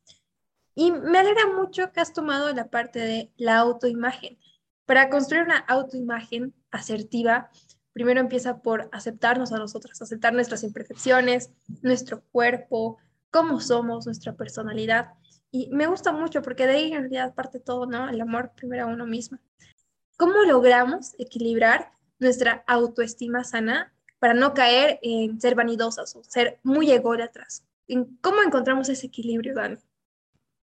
Y 0.75 0.91
me 0.91 1.17
alegra 1.17 1.47
mucho 1.47 1.91
que 1.91 1.99
has 1.99 2.13
tomado 2.13 2.53
la 2.53 2.69
parte 2.69 2.99
de 2.99 3.31
la 3.37 3.57
autoimagen. 3.57 4.37
Para 4.85 5.09
construir 5.09 5.43
una 5.43 5.57
autoimagen 5.57 6.53
asertiva, 6.71 7.49
primero 7.93 8.19
empieza 8.19 8.61
por 8.61 8.89
aceptarnos 8.91 9.51
a 9.51 9.57
nosotras, 9.57 10.01
aceptar 10.01 10.33
nuestras 10.33 10.63
imperfecciones, 10.63 11.49
nuestro 11.81 12.21
cuerpo, 12.31 12.97
cómo 13.31 13.59
somos, 13.59 14.05
nuestra 14.05 14.33
personalidad. 14.33 15.13
Y 15.51 15.69
me 15.71 15.87
gusta 15.87 16.11
mucho 16.11 16.41
porque 16.41 16.67
de 16.67 16.73
ahí 16.73 16.93
en 16.93 17.01
realidad 17.01 17.33
parte 17.33 17.59
todo, 17.59 17.85
¿no? 17.85 18.09
El 18.09 18.19
amor 18.21 18.51
primero 18.55 18.83
a 18.83 18.87
uno 18.87 19.05
mismo. 19.05 19.37
¿Cómo 20.17 20.41
logramos 20.43 21.15
equilibrar 21.19 21.91
nuestra 22.19 22.63
autoestima 22.67 23.43
sana 23.43 23.93
para 24.19 24.33
no 24.33 24.53
caer 24.53 24.99
en 25.01 25.39
ser 25.39 25.55
vanidosas 25.55 26.15
o 26.15 26.23
ser 26.23 26.59
muy 26.63 26.91
ególatras? 26.91 27.63
¿Cómo 28.21 28.41
encontramos 28.45 28.89
ese 28.89 29.07
equilibrio, 29.07 29.53
Dani? 29.53 29.77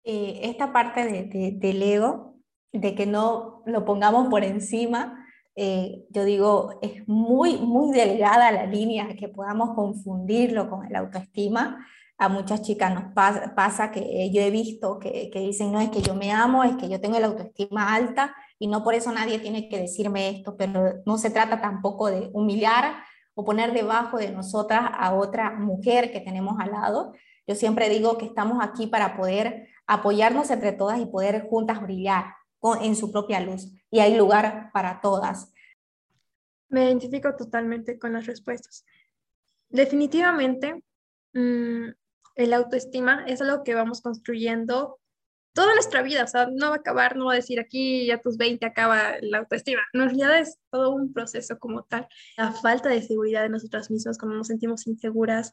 Eh, 0.02 0.40
esta 0.42 0.72
parte 0.72 1.04
de, 1.04 1.52
del 1.52 1.82
ego, 1.82 2.36
de 2.72 2.94
que 2.94 3.06
no 3.06 3.62
lo 3.66 3.84
pongamos 3.84 4.28
por 4.28 4.44
encima, 4.44 5.24
eh, 5.56 6.04
yo 6.10 6.24
digo, 6.24 6.78
es 6.82 7.06
muy, 7.06 7.58
muy 7.58 7.96
delgada 7.96 8.50
la 8.50 8.66
línea 8.66 9.14
que 9.14 9.28
podamos 9.28 9.74
confundirlo 9.74 10.68
con 10.68 10.84
el 10.84 10.96
autoestima. 10.96 11.86
A 12.16 12.28
muchas 12.28 12.62
chicas 12.62 12.94
nos 12.94 13.12
pasa, 13.12 13.90
que 13.90 14.30
yo 14.32 14.40
he 14.40 14.50
visto 14.50 14.98
que, 14.98 15.30
que, 15.30 15.40
dicen, 15.40 15.72
no 15.72 15.80
es 15.80 15.90
que 15.90 16.00
yo 16.00 16.14
me 16.14 16.30
amo, 16.32 16.62
es 16.62 16.76
que 16.76 16.88
yo 16.88 17.00
tengo 17.00 17.18
la 17.18 17.26
autoestima 17.26 17.94
alta 17.94 18.34
y 18.58 18.68
no 18.68 18.84
por 18.84 18.94
eso 18.94 19.10
nadie 19.12 19.40
tiene 19.40 19.68
que 19.68 19.78
decirme 19.78 20.30
esto, 20.30 20.56
pero 20.56 21.02
no 21.06 21.18
se 21.18 21.30
trata 21.30 21.60
tampoco 21.60 22.10
de 22.10 22.30
humillar 22.32 23.02
o 23.34 23.44
poner 23.44 23.72
debajo 23.72 24.16
de 24.16 24.30
nosotras 24.30 24.90
a 24.92 25.14
otra 25.14 25.50
mujer 25.50 26.12
que 26.12 26.20
tenemos 26.20 26.58
al 26.60 26.70
lado. 26.70 27.14
Yo 27.46 27.54
siempre 27.54 27.88
digo 27.88 28.16
que 28.16 28.26
estamos 28.26 28.58
aquí 28.62 28.86
para 28.86 29.16
poder 29.16 29.68
apoyarnos 29.86 30.50
entre 30.50 30.72
todas 30.72 31.00
y 31.00 31.06
poder 31.06 31.46
juntas 31.48 31.82
brillar 31.82 32.34
en 32.80 32.96
su 32.96 33.12
propia 33.12 33.40
luz 33.40 33.70
y 33.90 33.98
hay 34.00 34.16
lugar 34.16 34.70
para 34.72 35.00
todas. 35.00 35.52
Me 36.68 36.86
identifico 36.86 37.34
totalmente 37.36 37.98
con 37.98 38.14
las 38.14 38.26
respuestas. 38.26 38.84
Definitivamente, 39.68 40.82
mm, 41.34 41.88
el 42.34 42.52
autoestima 42.52 43.24
es 43.26 43.40
algo 43.40 43.64
que 43.64 43.74
vamos 43.74 44.00
construyendo 44.00 44.98
toda 45.54 45.72
nuestra 45.74 46.02
vida, 46.02 46.24
o 46.24 46.26
sea, 46.26 46.48
no 46.52 46.70
va 46.70 46.76
a 46.76 46.78
acabar, 46.78 47.16
no 47.16 47.26
va 47.26 47.32
a 47.32 47.36
decir 47.36 47.60
aquí 47.60 48.10
a 48.10 48.20
tus 48.20 48.36
20 48.36 48.66
acaba 48.66 49.14
la 49.20 49.38
autoestima, 49.38 49.82
no, 49.92 50.02
en 50.02 50.08
realidad 50.10 50.38
es 50.38 50.58
todo 50.70 50.90
un 50.90 51.12
proceso 51.12 51.58
como 51.58 51.84
tal. 51.84 52.08
La 52.36 52.52
falta 52.52 52.88
de 52.88 53.00
seguridad 53.02 53.42
de 53.42 53.48
nosotras 53.48 53.90
mismas, 53.90 54.18
cuando 54.18 54.36
nos 54.36 54.48
sentimos 54.48 54.86
inseguras, 54.88 55.52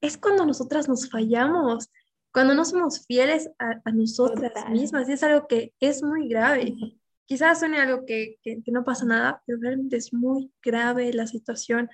es 0.00 0.16
cuando 0.16 0.46
nosotras 0.46 0.88
nos 0.88 1.10
fallamos, 1.10 1.90
cuando 2.32 2.54
no 2.54 2.64
somos 2.64 3.04
fieles 3.06 3.50
a, 3.58 3.90
nosotras 3.90 4.52
mismas, 4.70 5.08
y 5.08 5.12
es 5.12 5.22
algo 5.24 5.48
que 5.48 5.74
es 5.80 6.02
muy 6.04 6.28
grave. 6.28 6.76
Quizás 7.26 7.58
suene 7.58 7.80
algo 7.80 8.06
que, 8.06 8.38
que, 8.42 8.62
no 8.66 8.84
pasa 8.84 9.04
nada, 9.04 9.42
pero 9.44 9.58
realmente 9.60 9.96
es 9.96 10.12
muy 10.12 10.52
grave 10.62 11.12
la 11.12 11.26
situación, 11.26 11.90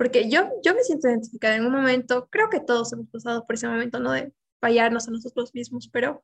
porque 0.00 0.30
yo, 0.30 0.48
yo 0.64 0.74
me 0.74 0.82
siento 0.82 1.10
identificada 1.10 1.56
en 1.56 1.66
un 1.66 1.72
momento, 1.72 2.26
creo 2.30 2.48
que 2.48 2.58
todos 2.58 2.90
hemos 2.94 3.10
pasado 3.10 3.44
por 3.44 3.54
ese 3.54 3.68
momento, 3.68 4.00
¿no? 4.00 4.12
De 4.12 4.32
fallarnos 4.58 5.06
a 5.06 5.10
nosotros 5.10 5.54
mismos, 5.54 5.90
pero 5.92 6.22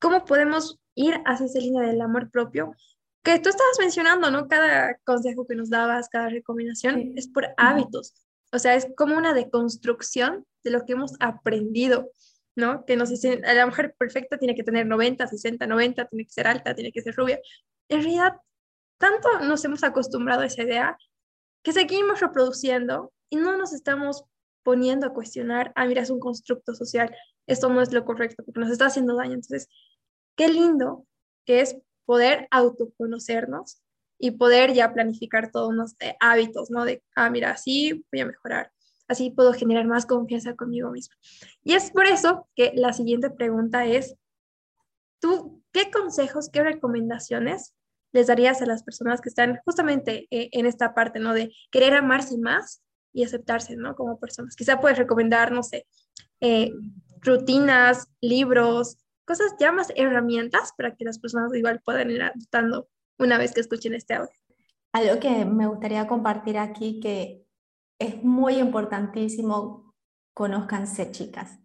¿cómo 0.00 0.24
podemos 0.24 0.80
ir 0.96 1.14
hacia 1.24 1.46
esa 1.46 1.60
línea 1.60 1.82
del 1.82 2.00
amor 2.00 2.32
propio? 2.32 2.74
Que 3.22 3.38
tú 3.38 3.48
estabas 3.48 3.78
mencionando, 3.78 4.32
¿no? 4.32 4.48
Cada 4.48 4.98
consejo 5.04 5.46
que 5.46 5.54
nos 5.54 5.70
dabas, 5.70 6.08
cada 6.08 6.30
recomendación 6.30 7.12
es 7.14 7.28
por 7.28 7.46
hábitos, 7.56 8.12
o 8.52 8.58
sea, 8.58 8.74
es 8.74 8.88
como 8.96 9.16
una 9.16 9.34
deconstrucción 9.34 10.44
de 10.64 10.72
lo 10.72 10.84
que 10.84 10.94
hemos 10.94 11.12
aprendido. 11.20 12.10
¿no? 12.56 12.86
Que 12.86 12.96
nos 12.96 13.10
dicen, 13.10 13.42
la 13.42 13.66
mujer 13.66 13.94
perfecta 13.96 14.36
tiene 14.36 14.56
que 14.56 14.64
tener 14.64 14.84
90, 14.84 15.28
60, 15.28 15.64
90, 15.64 16.06
tiene 16.06 16.24
que 16.24 16.32
ser 16.32 16.48
alta, 16.48 16.74
tiene 16.74 16.90
que 16.90 17.02
ser 17.02 17.14
rubia. 17.14 17.38
En 17.88 18.02
realidad, 18.02 18.32
tanto 18.98 19.28
nos 19.42 19.62
hemos 19.64 19.84
acostumbrado 19.84 20.40
a 20.40 20.46
esa 20.46 20.62
idea 20.62 20.98
que 21.66 21.72
seguimos 21.72 22.20
reproduciendo 22.20 23.12
y 23.28 23.34
no 23.34 23.56
nos 23.56 23.72
estamos 23.72 24.22
poniendo 24.62 25.04
a 25.04 25.12
cuestionar, 25.12 25.72
ah, 25.74 25.84
mira, 25.84 26.00
es 26.00 26.10
un 26.10 26.20
constructo 26.20 26.76
social, 26.76 27.12
esto 27.48 27.68
no 27.68 27.82
es 27.82 27.92
lo 27.92 28.04
correcto 28.04 28.44
porque 28.44 28.60
nos 28.60 28.70
está 28.70 28.86
haciendo 28.86 29.16
daño. 29.16 29.32
Entonces, 29.32 29.68
qué 30.36 30.46
lindo 30.46 31.08
que 31.44 31.62
es 31.62 31.76
poder 32.04 32.46
autoconocernos 32.52 33.82
y 34.16 34.30
poder 34.30 34.74
ya 34.74 34.94
planificar 34.94 35.50
todos 35.50 35.70
unos 35.70 35.96
eh, 35.98 36.14
hábitos, 36.20 36.70
¿no? 36.70 36.84
De, 36.84 37.02
ah, 37.16 37.30
mira, 37.30 37.50
así 37.50 38.06
voy 38.12 38.20
a 38.20 38.26
mejorar, 38.26 38.70
Así 39.08 39.30
puedo 39.30 39.52
generar 39.52 39.88
más 39.88 40.06
confianza 40.06 40.54
conmigo 40.54 40.92
mismo. 40.92 41.16
Y 41.64 41.74
es 41.74 41.90
por 41.90 42.06
eso 42.06 42.48
que 42.54 42.74
la 42.76 42.92
siguiente 42.92 43.28
pregunta 43.28 43.86
es, 43.86 44.14
¿tú 45.18 45.64
qué 45.72 45.90
consejos, 45.90 46.48
qué 46.48 46.62
recomendaciones 46.62 47.74
les 48.12 48.26
darías 48.28 48.62
a 48.62 48.66
las 48.66 48.82
personas 48.82 49.20
que 49.20 49.28
están 49.28 49.60
justamente 49.64 50.26
eh, 50.30 50.48
en 50.52 50.66
esta 50.66 50.94
parte, 50.94 51.18
¿no? 51.18 51.34
De 51.34 51.52
querer 51.70 51.94
amarse 51.94 52.38
más 52.38 52.82
y 53.12 53.24
aceptarse, 53.24 53.76
¿no? 53.76 53.94
Como 53.94 54.18
personas. 54.18 54.56
Quizá 54.56 54.80
puedes 54.80 54.98
recomendar, 54.98 55.52
no 55.52 55.62
sé, 55.62 55.86
eh, 56.40 56.72
rutinas, 57.20 58.08
libros, 58.20 58.98
cosas 59.24 59.54
ya 59.58 59.72
más 59.72 59.92
herramientas 59.96 60.72
para 60.76 60.94
que 60.94 61.04
las 61.04 61.18
personas 61.18 61.54
igual 61.54 61.80
puedan 61.84 62.10
ir 62.10 62.22
adoptando 62.22 62.88
una 63.18 63.38
vez 63.38 63.52
que 63.52 63.60
escuchen 63.60 63.94
este 63.94 64.14
audio. 64.14 64.30
Algo 64.92 65.20
que 65.20 65.44
me 65.44 65.66
gustaría 65.66 66.06
compartir 66.06 66.58
aquí 66.58 67.00
que 67.00 67.44
es 67.98 68.22
muy 68.22 68.58
importantísimo 68.58 69.94
conozcanse, 70.34 71.10
chicas. 71.10 71.58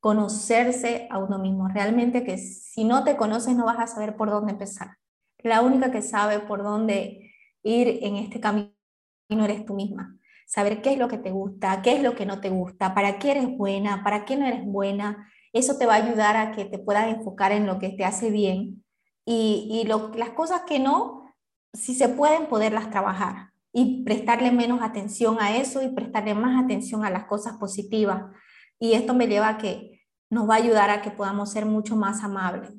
Conocerse 0.00 1.08
a 1.10 1.18
uno 1.18 1.38
mismo. 1.38 1.68
Realmente 1.68 2.24
que 2.24 2.36
si 2.38 2.84
no 2.84 3.04
te 3.04 3.16
conoces 3.16 3.56
no 3.56 3.66
vas 3.66 3.78
a 3.78 3.86
saber 3.86 4.16
por 4.16 4.30
dónde 4.30 4.52
empezar. 4.52 4.96
La 5.44 5.60
única 5.60 5.92
que 5.92 6.00
sabe 6.00 6.40
por 6.40 6.62
dónde 6.62 7.30
ir 7.62 8.00
en 8.02 8.16
este 8.16 8.40
camino 8.40 8.72
eres 9.28 9.66
tú 9.66 9.74
misma. 9.74 10.18
Saber 10.46 10.80
qué 10.80 10.94
es 10.94 10.98
lo 10.98 11.06
que 11.06 11.18
te 11.18 11.30
gusta, 11.30 11.82
qué 11.82 11.96
es 11.96 12.02
lo 12.02 12.14
que 12.16 12.24
no 12.24 12.40
te 12.40 12.48
gusta, 12.48 12.94
para 12.94 13.18
qué 13.18 13.32
eres 13.32 13.56
buena, 13.56 14.02
para 14.02 14.24
qué 14.24 14.36
no 14.36 14.46
eres 14.46 14.64
buena. 14.64 15.30
Eso 15.52 15.76
te 15.76 15.84
va 15.84 15.94
a 15.94 16.04
ayudar 16.04 16.36
a 16.38 16.52
que 16.52 16.64
te 16.64 16.78
puedas 16.78 17.08
enfocar 17.08 17.52
en 17.52 17.66
lo 17.66 17.78
que 17.78 17.90
te 17.90 18.06
hace 18.06 18.30
bien 18.30 18.82
y, 19.26 19.84
las 19.86 20.30
cosas 20.30 20.62
que 20.62 20.78
no, 20.78 21.34
si 21.74 21.94
se 21.94 22.08
pueden, 22.08 22.46
poderlas 22.46 22.90
trabajar 22.90 23.50
y 23.70 24.02
prestarle 24.02 24.50
menos 24.50 24.80
atención 24.82 25.38
a 25.40 25.58
eso 25.58 25.82
y 25.82 25.88
prestarle 25.88 26.34
más 26.34 26.62
atención 26.62 27.04
a 27.04 27.10
las 27.10 27.24
cosas 27.24 27.58
positivas. 27.58 28.24
Y 28.78 28.94
esto 28.94 29.12
me 29.12 29.26
lleva 29.26 29.48
a 29.48 29.58
que 29.58 30.00
nos 30.30 30.48
va 30.48 30.54
a 30.54 30.58
ayudar 30.58 30.88
a 30.88 31.02
que 31.02 31.10
podamos 31.10 31.52
ser 31.52 31.66
mucho 31.66 31.96
más 31.96 32.24
amables. 32.24 32.72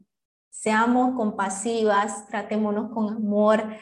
Seamos 0.62 1.16
compasivas, 1.16 2.28
tratémonos 2.28 2.92
con 2.92 3.14
amor. 3.14 3.78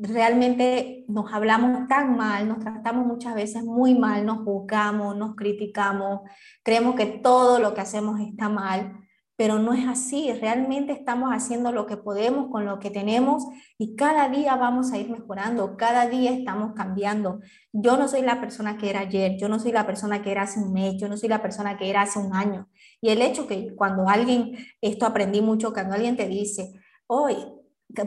Realmente 0.00 1.04
nos 1.06 1.32
hablamos 1.32 1.86
tan 1.86 2.16
mal, 2.16 2.48
nos 2.48 2.58
tratamos 2.58 3.06
muchas 3.06 3.34
veces 3.34 3.62
muy 3.62 3.94
mal, 3.94 4.24
nos 4.24 4.38
juzgamos, 4.38 5.16
nos 5.16 5.36
criticamos, 5.36 6.20
creemos 6.62 6.94
que 6.96 7.06
todo 7.06 7.58
lo 7.58 7.74
que 7.74 7.82
hacemos 7.82 8.18
está 8.20 8.48
mal 8.48 9.02
pero 9.42 9.58
no 9.58 9.72
es 9.72 9.88
así, 9.88 10.32
realmente 10.32 10.92
estamos 10.92 11.30
haciendo 11.30 11.72
lo 11.72 11.84
que 11.86 11.96
podemos 11.96 12.48
con 12.50 12.64
lo 12.64 12.78
que 12.78 12.90
tenemos 12.90 13.44
y 13.76 13.96
cada 13.96 14.28
día 14.28 14.54
vamos 14.54 14.92
a 14.92 14.98
ir 14.98 15.10
mejorando, 15.10 15.76
cada 15.76 16.06
día 16.06 16.30
estamos 16.30 16.74
cambiando. 16.74 17.40
Yo 17.72 17.96
no 17.96 18.06
soy 18.06 18.22
la 18.22 18.40
persona 18.40 18.76
que 18.76 18.90
era 18.90 19.00
ayer, 19.00 19.36
yo 19.38 19.48
no 19.48 19.58
soy 19.58 19.72
la 19.72 19.84
persona 19.84 20.22
que 20.22 20.30
era 20.30 20.42
hace 20.42 20.60
un 20.60 20.72
mes, 20.72 20.94
yo 20.96 21.08
no 21.08 21.16
soy 21.16 21.28
la 21.28 21.42
persona 21.42 21.76
que 21.76 21.90
era 21.90 22.02
hace 22.02 22.18
un 22.18 22.36
año. 22.36 22.68
Y 23.02 23.10
el 23.10 23.20
hecho 23.20 23.48
que 23.48 23.74
cuando 23.74 24.08
alguien, 24.08 24.56
esto 24.80 25.04
aprendí 25.04 25.40
mucho, 25.42 25.72
cuando 25.72 25.94
alguien 25.94 26.16
te 26.16 26.28
dice, 26.28 26.72
hoy, 27.08 27.36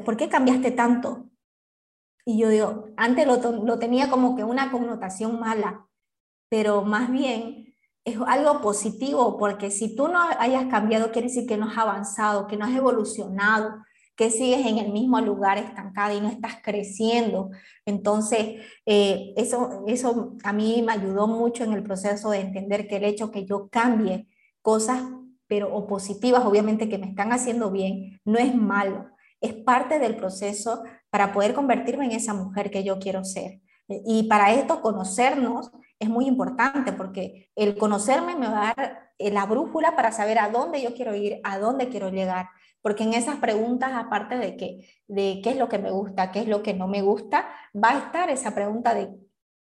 ¿por 0.06 0.16
qué 0.16 0.30
cambiaste 0.30 0.72
tanto? 0.72 1.30
Y 2.25 2.40
yo 2.40 2.48
digo, 2.50 2.88
antes 2.96 3.28
lo, 3.28 3.38
lo 3.64 3.78
tenía 3.78 4.10
como 4.10 4.38
que 4.38 4.46
una 4.46 4.72
connotación 4.72 5.38
mala, 5.40 5.86
pero 6.50 6.82
más 6.84 7.12
bien 7.12 7.75
es 8.06 8.18
algo 8.25 8.62
positivo, 8.62 9.38
porque 9.38 9.70
si 9.70 9.96
tú 9.96 10.08
no 10.08 10.18
hayas 10.40 10.68
cambiado, 10.68 11.12
quiere 11.12 11.28
decir 11.28 11.46
que 11.46 11.58
no 11.58 11.70
has 11.70 11.78
avanzado, 11.78 12.48
que 12.48 12.56
no 12.56 12.64
has 12.64 12.74
evolucionado, 12.74 13.84
que 14.16 14.30
sigues 14.30 14.66
en 14.66 14.78
el 14.78 14.94
mismo 14.94 15.20
lugar 15.20 15.58
estancada 15.58 16.14
y 16.14 16.22
no 16.22 16.30
estás 16.30 16.56
creciendo. 16.64 17.50
Entonces, 17.86 18.62
eh, 18.86 19.34
eso, 19.36 19.84
eso 19.88 20.38
a 20.44 20.54
mí 20.54 20.82
me 20.84 20.94
ayudó 20.94 21.28
mucho 21.28 21.66
en 21.66 21.74
el 21.74 21.84
proceso 21.84 22.30
de 22.30 22.40
entender 22.40 22.88
que 22.88 22.96
el 22.96 23.04
hecho 23.04 23.30
que 23.30 23.46
yo 23.46 23.68
cambie 23.70 24.30
cosas, 24.65 25.00
pero 25.48 25.72
o 25.72 25.86
positivas, 25.86 26.43
obviamente 26.43 26.89
que 26.89 26.98
me 26.98 27.05
están 27.05 27.31
haciendo 27.31 27.69
bien, 27.69 28.19
no 28.25 28.39
es 28.39 28.55
malo, 28.55 29.05
es 29.39 29.53
parte 29.53 30.00
del 30.00 30.15
proceso 30.15 30.84
para 31.12 31.31
poder 31.31 31.53
convertirme 31.53 32.05
en 32.05 32.13
esa 32.13 32.34
mujer 32.34 32.72
que 32.72 32.84
yo 32.84 32.98
quiero 32.98 33.24
ser 33.24 33.62
Y 33.88 34.24
para 34.24 34.53
esto 34.53 34.81
conocernos 34.81 35.72
es 36.00 36.10
muy 36.10 36.25
importante 36.25 36.91
porque 36.93 37.51
el 37.55 37.77
conocerme 37.77 38.36
me 38.36 38.48
va 38.48 38.69
a 38.69 38.74
dar 38.75 39.12
eh, 39.19 39.31
la 39.31 39.45
brújula 39.45 39.95
para 39.95 40.12
saber 40.12 40.39
a 40.39 40.50
dónde 40.50 40.81
yo 40.81 40.95
quiero 40.95 41.13
ir, 41.13 41.39
a 41.43 41.60
dónde 41.60 41.89
quiero 41.89 42.10
llegar. 42.10 42.50
Porque 42.81 43.03
en 43.03 43.13
esas 43.13 43.36
preguntas, 43.38 43.91
aparte 43.93 44.36
de, 44.38 44.57
que, 44.57 44.89
de 45.07 45.41
qué 45.43 45.51
es 45.51 45.57
lo 45.57 45.69
que 45.69 45.77
me 45.77 45.91
gusta, 45.91 46.31
qué 46.31 46.39
es 46.39 46.48
lo 46.48 46.63
que 46.63 46.74
no 46.74 46.88
me 46.88 47.03
gusta, 47.03 47.48
va 47.74 47.91
a 47.91 48.00
estar 48.00 48.31
esa 48.31 48.55
pregunta 48.55 48.95
de 48.95 49.10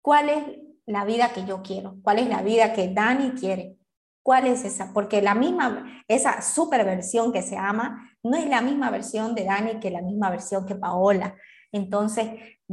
cuál 0.00 0.30
es 0.30 0.42
la 0.87 1.04
vida 1.04 1.28
que 1.34 1.44
yo 1.44 1.62
quiero, 1.62 1.96
cuál 2.02 2.18
es 2.18 2.28
la 2.28 2.42
vida 2.42 2.73
que 2.73 2.88
Dani 2.88 3.32
quiere. 3.32 3.76
¿Cuál 4.25 4.47
es 4.47 4.64
esa? 4.64 4.90
Porque 4.95 5.21
la 5.21 5.35
misma, 5.35 6.02
esa 6.09 6.40
superversión 6.40 7.31
que 7.31 7.43
se 7.43 7.59
ama, 7.59 8.11
no 8.23 8.38
es 8.38 8.49
la 8.49 8.62
misma 8.62 8.90
versión 8.90 9.35
de 9.35 9.45
Dani 9.45 9.81
que 9.81 9.90
la 9.90 10.00
misma 10.00 10.31
versión 10.31 10.64
que 10.64 10.75
Paola. 10.75 11.37
Entonces, 11.73 12.31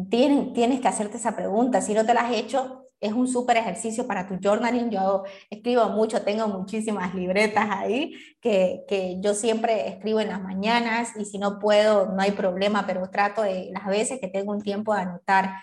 tienes, 0.10 0.54
tienes 0.54 0.80
que 0.80 0.88
hacerte 0.88 1.18
esa 1.18 1.36
pregunta. 1.36 1.82
Si 1.82 1.94
no 1.94 2.06
te 2.06 2.14
la 2.14 2.22
has 2.22 2.34
hecho, 2.38 2.88
es 3.02 3.12
un 3.12 3.28
súper 3.28 3.58
ejercicio 3.58 4.08
para 4.08 4.30
tu 4.30 4.38
journaling. 4.42 4.92
Yo 4.92 5.24
escribo 5.50 5.90
mucho, 5.90 6.22
tengo 6.22 6.48
muchísimas 6.48 7.14
libretas 7.14 7.68
ahí 7.70 8.14
que, 8.40 8.86
que, 8.88 9.20
yo 9.20 9.34
siempre 9.34 9.90
escribo 9.90 10.22
en 10.22 10.30
las 10.30 10.42
mañanas 10.42 11.12
y 11.18 11.26
si 11.26 11.38
no 11.38 11.60
puedo, 11.60 12.14
no 12.14 12.22
hay 12.22 12.32
problema, 12.32 12.88
pero 12.88 13.10
trato 13.10 13.42
de 13.42 13.72
las 13.74 13.88
veces 13.88 14.22
que 14.22 14.30
tengo 14.30 14.54
un 14.54 14.62
tiempo 14.62 14.96
de 14.96 15.02
anotar 15.02 15.56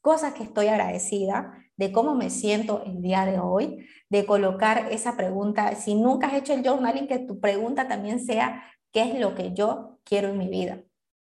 cosas 0.00 0.34
que 0.34 0.42
estoy 0.42 0.66
agradecida, 0.66 1.52
de 1.78 1.90
cómo 1.90 2.14
me 2.14 2.28
siento 2.28 2.82
el 2.84 3.00
día 3.00 3.24
de 3.24 3.38
hoy, 3.38 3.86
de 4.10 4.26
colocar 4.26 4.88
esa 4.90 5.16
pregunta. 5.16 5.74
Si 5.76 5.94
nunca 5.94 6.26
has 6.26 6.34
hecho 6.34 6.52
el 6.52 6.62
journaling, 6.62 7.08
que 7.08 7.20
tu 7.20 7.40
pregunta 7.40 7.88
también 7.88 8.20
sea, 8.20 8.62
¿qué 8.92 9.02
es 9.02 9.18
lo 9.18 9.34
que 9.34 9.54
yo 9.54 9.98
quiero 10.04 10.28
en 10.28 10.36
mi 10.36 10.48
vida? 10.48 10.82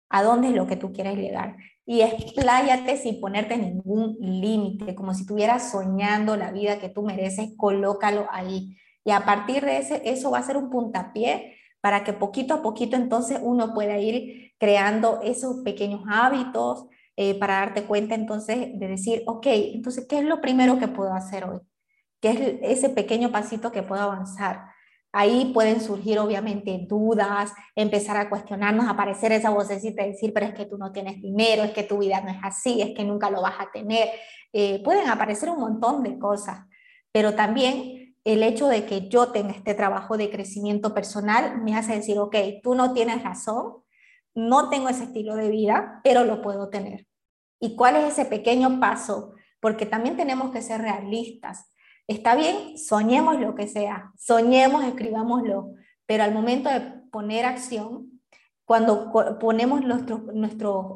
¿A 0.09 0.23
dónde 0.23 0.47
es 0.47 0.53
lo 0.53 0.67
que 0.67 0.77
tú 0.77 0.93
quieres 0.93 1.17
llegar? 1.17 1.57
y 1.85 2.01
expláyate 2.01 2.97
sin 2.97 3.21
ponerte 3.21 3.57
ningún 3.57 4.17
límite, 4.19 4.95
como 4.95 5.13
si 5.13 5.21
estuvieras 5.21 5.71
soñando 5.71 6.35
la 6.35 6.51
vida 6.51 6.79
que 6.79 6.89
tú 6.89 7.03
mereces, 7.03 7.51
colócalo 7.57 8.27
ahí. 8.31 8.77
Y 9.03 9.11
a 9.11 9.23
partir 9.23 9.63
de 9.63 9.77
ese, 9.77 10.01
eso 10.03 10.31
va 10.31 10.39
a 10.39 10.43
ser 10.43 10.57
un 10.57 10.71
puntapié 10.71 11.55
para 11.81 12.03
que 12.03 12.13
poquito 12.13 12.55
a 12.55 12.61
poquito 12.63 12.95
entonces 12.95 13.39
uno 13.43 13.75
pueda 13.75 13.99
ir 13.99 14.53
creando 14.57 15.21
esos 15.21 15.57
pequeños 15.63 16.01
hábitos 16.09 16.87
eh, 17.17 17.39
para 17.39 17.59
darte 17.59 17.85
cuenta 17.85 18.15
entonces 18.15 18.77
de 18.77 18.87
decir, 18.87 19.23
ok, 19.25 19.47
entonces, 19.47 20.05
¿qué 20.07 20.19
es 20.19 20.25
lo 20.25 20.41
primero 20.41 20.77
que 20.79 20.87
puedo 20.87 21.13
hacer 21.13 21.45
hoy? 21.45 21.59
¿Qué 22.21 22.29
es 22.61 22.79
ese 22.79 22.89
pequeño 22.89 23.31
pasito 23.31 23.71
que 23.71 23.83
puedo 23.83 24.01
avanzar? 24.01 24.65
Ahí 25.13 25.51
pueden 25.53 25.79
surgir 25.79 26.19
obviamente 26.19 26.77
dudas, 26.89 27.53
empezar 27.73 28.17
a 28.17 28.29
cuestionarnos, 28.29 28.89
aparecer 28.89 29.31
esa 29.31 29.49
vocecita 29.49 30.05
y 30.05 30.11
decir, 30.11 30.33
pero 30.33 30.47
es 30.47 30.53
que 30.53 30.65
tú 30.65 30.77
no 30.77 30.91
tienes 30.91 31.21
dinero, 31.21 31.63
es 31.63 31.71
que 31.71 31.83
tu 31.83 31.99
vida 31.99 32.19
no 32.19 32.31
es 32.31 32.37
así, 32.43 32.81
es 32.81 32.93
que 32.93 33.05
nunca 33.05 33.29
lo 33.29 33.41
vas 33.41 33.55
a 33.59 33.71
tener. 33.71 34.09
Eh, 34.51 34.83
pueden 34.83 35.07
aparecer 35.07 35.49
un 35.49 35.61
montón 35.61 36.03
de 36.03 36.19
cosas, 36.19 36.65
pero 37.13 37.33
también 37.33 38.13
el 38.25 38.43
hecho 38.43 38.67
de 38.67 38.85
que 38.85 39.07
yo 39.07 39.31
tenga 39.31 39.51
este 39.51 39.73
trabajo 39.73 40.17
de 40.17 40.29
crecimiento 40.29 40.93
personal 40.93 41.61
me 41.61 41.77
hace 41.77 41.95
decir, 41.95 42.19
ok, 42.19 42.35
tú 42.61 42.75
no 42.75 42.91
tienes 42.91 43.23
razón, 43.23 43.84
no 44.35 44.69
tengo 44.69 44.89
ese 44.89 45.05
estilo 45.05 45.35
de 45.35 45.49
vida, 45.49 46.01
pero 46.03 46.23
lo 46.25 46.41
puedo 46.41 46.69
tener. 46.69 47.07
¿Y 47.59 47.75
cuál 47.75 47.95
es 47.95 48.13
ese 48.13 48.25
pequeño 48.25 48.79
paso? 48.79 49.33
Porque 49.59 49.85
también 49.85 50.17
tenemos 50.17 50.51
que 50.51 50.61
ser 50.61 50.81
realistas. 50.81 51.71
Está 52.07 52.35
bien, 52.35 52.77
soñemos 52.77 53.39
lo 53.39 53.55
que 53.55 53.67
sea, 53.67 54.11
soñemos, 54.17 54.83
escribámoslo, 54.83 55.73
pero 56.05 56.23
al 56.23 56.33
momento 56.33 56.69
de 56.69 56.81
poner 57.11 57.45
acción, 57.45 58.21
cuando 58.65 59.11
ponemos 59.39 59.81
nuestros, 59.81 60.21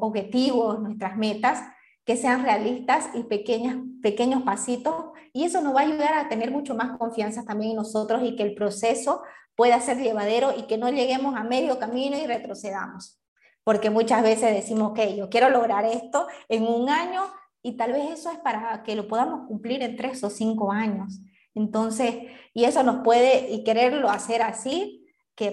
objetivos, 0.00 0.80
nuestras 0.80 1.16
metas, 1.16 1.62
que 2.04 2.16
sean 2.16 2.44
realistas 2.44 3.10
y 3.14 3.22
pequeños 3.22 4.42
pasitos, 4.42 5.06
y 5.32 5.44
eso 5.44 5.60
nos 5.60 5.74
va 5.74 5.80
a 5.80 5.84
ayudar 5.84 6.14
a 6.14 6.28
tener 6.28 6.50
mucho 6.50 6.74
más 6.74 6.96
confianza 6.98 7.44
también 7.44 7.72
en 7.72 7.76
nosotros 7.76 8.22
y 8.24 8.36
que 8.36 8.42
el 8.42 8.54
proceso 8.54 9.22
pueda 9.54 9.80
ser 9.80 9.98
llevadero 9.98 10.52
y 10.56 10.62
que 10.62 10.78
no 10.78 10.90
lleguemos 10.90 11.36
a 11.36 11.44
medio 11.44 11.78
camino 11.78 12.16
y 12.16 12.26
retrocedamos. 12.26 13.19
Porque 13.64 13.90
muchas 13.90 14.22
veces 14.22 14.54
decimos, 14.54 14.92
ok, 14.92 15.00
yo 15.16 15.28
quiero 15.28 15.50
lograr 15.50 15.84
esto 15.84 16.26
en 16.48 16.64
un 16.66 16.88
año, 16.88 17.22
y 17.62 17.76
tal 17.76 17.92
vez 17.92 18.10
eso 18.10 18.30
es 18.30 18.38
para 18.38 18.82
que 18.82 18.96
lo 18.96 19.06
podamos 19.06 19.46
cumplir 19.46 19.82
en 19.82 19.96
tres 19.96 20.24
o 20.24 20.30
cinco 20.30 20.72
años. 20.72 21.20
Entonces, 21.54 22.14
y 22.54 22.64
eso 22.64 22.82
nos 22.82 23.02
puede, 23.04 23.50
y 23.50 23.64
quererlo 23.64 24.08
hacer 24.08 24.42
así, 24.42 25.06
que 25.34 25.52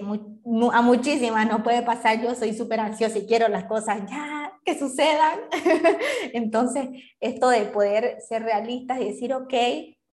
a 0.72 0.82
muchísimas 0.82 1.48
no 1.48 1.62
puede 1.62 1.82
pasar, 1.82 2.20
yo 2.22 2.34
soy 2.34 2.52
súper 2.52 2.80
ansiosa 2.80 3.18
y 3.18 3.26
quiero 3.26 3.48
las 3.48 3.64
cosas 3.64 4.02
ya 4.08 4.52
que 4.64 4.78
sucedan. 4.78 5.40
Entonces, 6.34 6.88
esto 7.20 7.48
de 7.48 7.62
poder 7.66 8.20
ser 8.20 8.42
realistas 8.42 9.00
y 9.00 9.06
decir, 9.06 9.32
ok, 9.32 9.54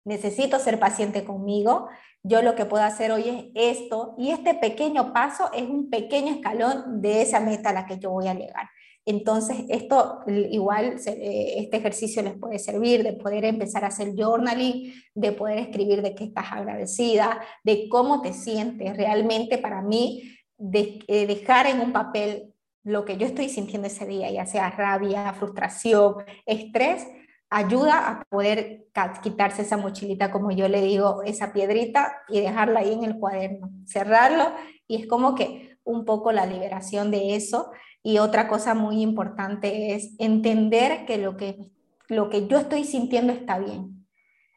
necesito 0.05 0.59
ser 0.59 0.79
paciente 0.79 1.25
conmigo, 1.25 1.89
yo 2.27 2.41
lo 2.41 2.55
que 2.55 2.65
puedo 2.65 2.83
hacer 2.83 3.11
hoy 3.11 3.51
es 3.53 3.77
esto, 3.77 4.15
y 4.17 4.31
este 4.31 4.55
pequeño 4.55 5.13
paso 5.13 5.51
es 5.53 5.69
un 5.69 5.91
pequeño 5.91 6.33
escalón 6.33 6.99
de 6.99 7.21
esa 7.21 7.39
meta 7.39 7.69
a 7.69 7.73
la 7.73 7.85
que 7.85 7.99
yo 7.99 8.09
voy 8.09 8.27
a 8.27 8.33
llegar. 8.33 8.67
Entonces, 9.05 9.57
esto 9.69 10.21
igual, 10.25 10.95
eh, 11.05 11.53
este 11.57 11.77
ejercicio 11.77 12.23
les 12.23 12.33
puede 12.33 12.57
servir 12.57 13.03
de 13.03 13.13
poder 13.13 13.45
empezar 13.45 13.83
a 13.83 13.89
hacer 13.89 14.15
journaling, 14.15 14.91
de 15.13 15.31
poder 15.33 15.59
escribir 15.59 16.01
de 16.01 16.15
qué 16.15 16.23
estás 16.23 16.47
agradecida, 16.51 17.39
de 17.63 17.87
cómo 17.87 18.23
te 18.23 18.33
sientes. 18.33 18.97
Realmente 18.97 19.59
para 19.59 19.83
mí, 19.83 20.23
eh, 20.57 21.27
dejar 21.27 21.67
en 21.67 21.79
un 21.79 21.93
papel 21.93 22.53
lo 22.83 23.05
que 23.05 23.17
yo 23.17 23.27
estoy 23.27 23.49
sintiendo 23.49 23.87
ese 23.87 24.07
día, 24.07 24.31
ya 24.31 24.47
sea 24.47 24.71
rabia, 24.71 25.31
frustración, 25.33 26.15
estrés, 26.47 27.05
ayuda 27.49 28.09
a 28.09 28.23
poder 28.25 28.85
quitarse 29.21 29.61
esa 29.61 29.77
mochilita, 29.77 30.31
como 30.31 30.51
yo 30.51 30.67
le 30.67 30.81
digo, 30.81 31.23
esa 31.23 31.53
piedrita 31.53 32.13
y 32.27 32.41
dejarla 32.41 32.81
ahí 32.81 32.93
en 32.93 33.03
el 33.03 33.17
cuaderno, 33.19 33.69
cerrarlo 33.85 34.51
y 34.87 34.97
es 35.01 35.07
como 35.07 35.35
que 35.35 35.77
un 35.83 36.05
poco 36.05 36.31
la 36.31 36.45
liberación 36.45 37.11
de 37.11 37.35
eso 37.35 37.71
y 38.03 38.17
otra 38.17 38.47
cosa 38.47 38.73
muy 38.73 39.01
importante 39.01 39.95
es 39.95 40.13
entender 40.19 41.05
que 41.05 41.17
lo 41.17 41.37
que, 41.37 41.71
lo 42.07 42.29
que 42.29 42.47
yo 42.47 42.57
estoy 42.57 42.83
sintiendo 42.83 43.33
está 43.33 43.59
bien. 43.59 44.05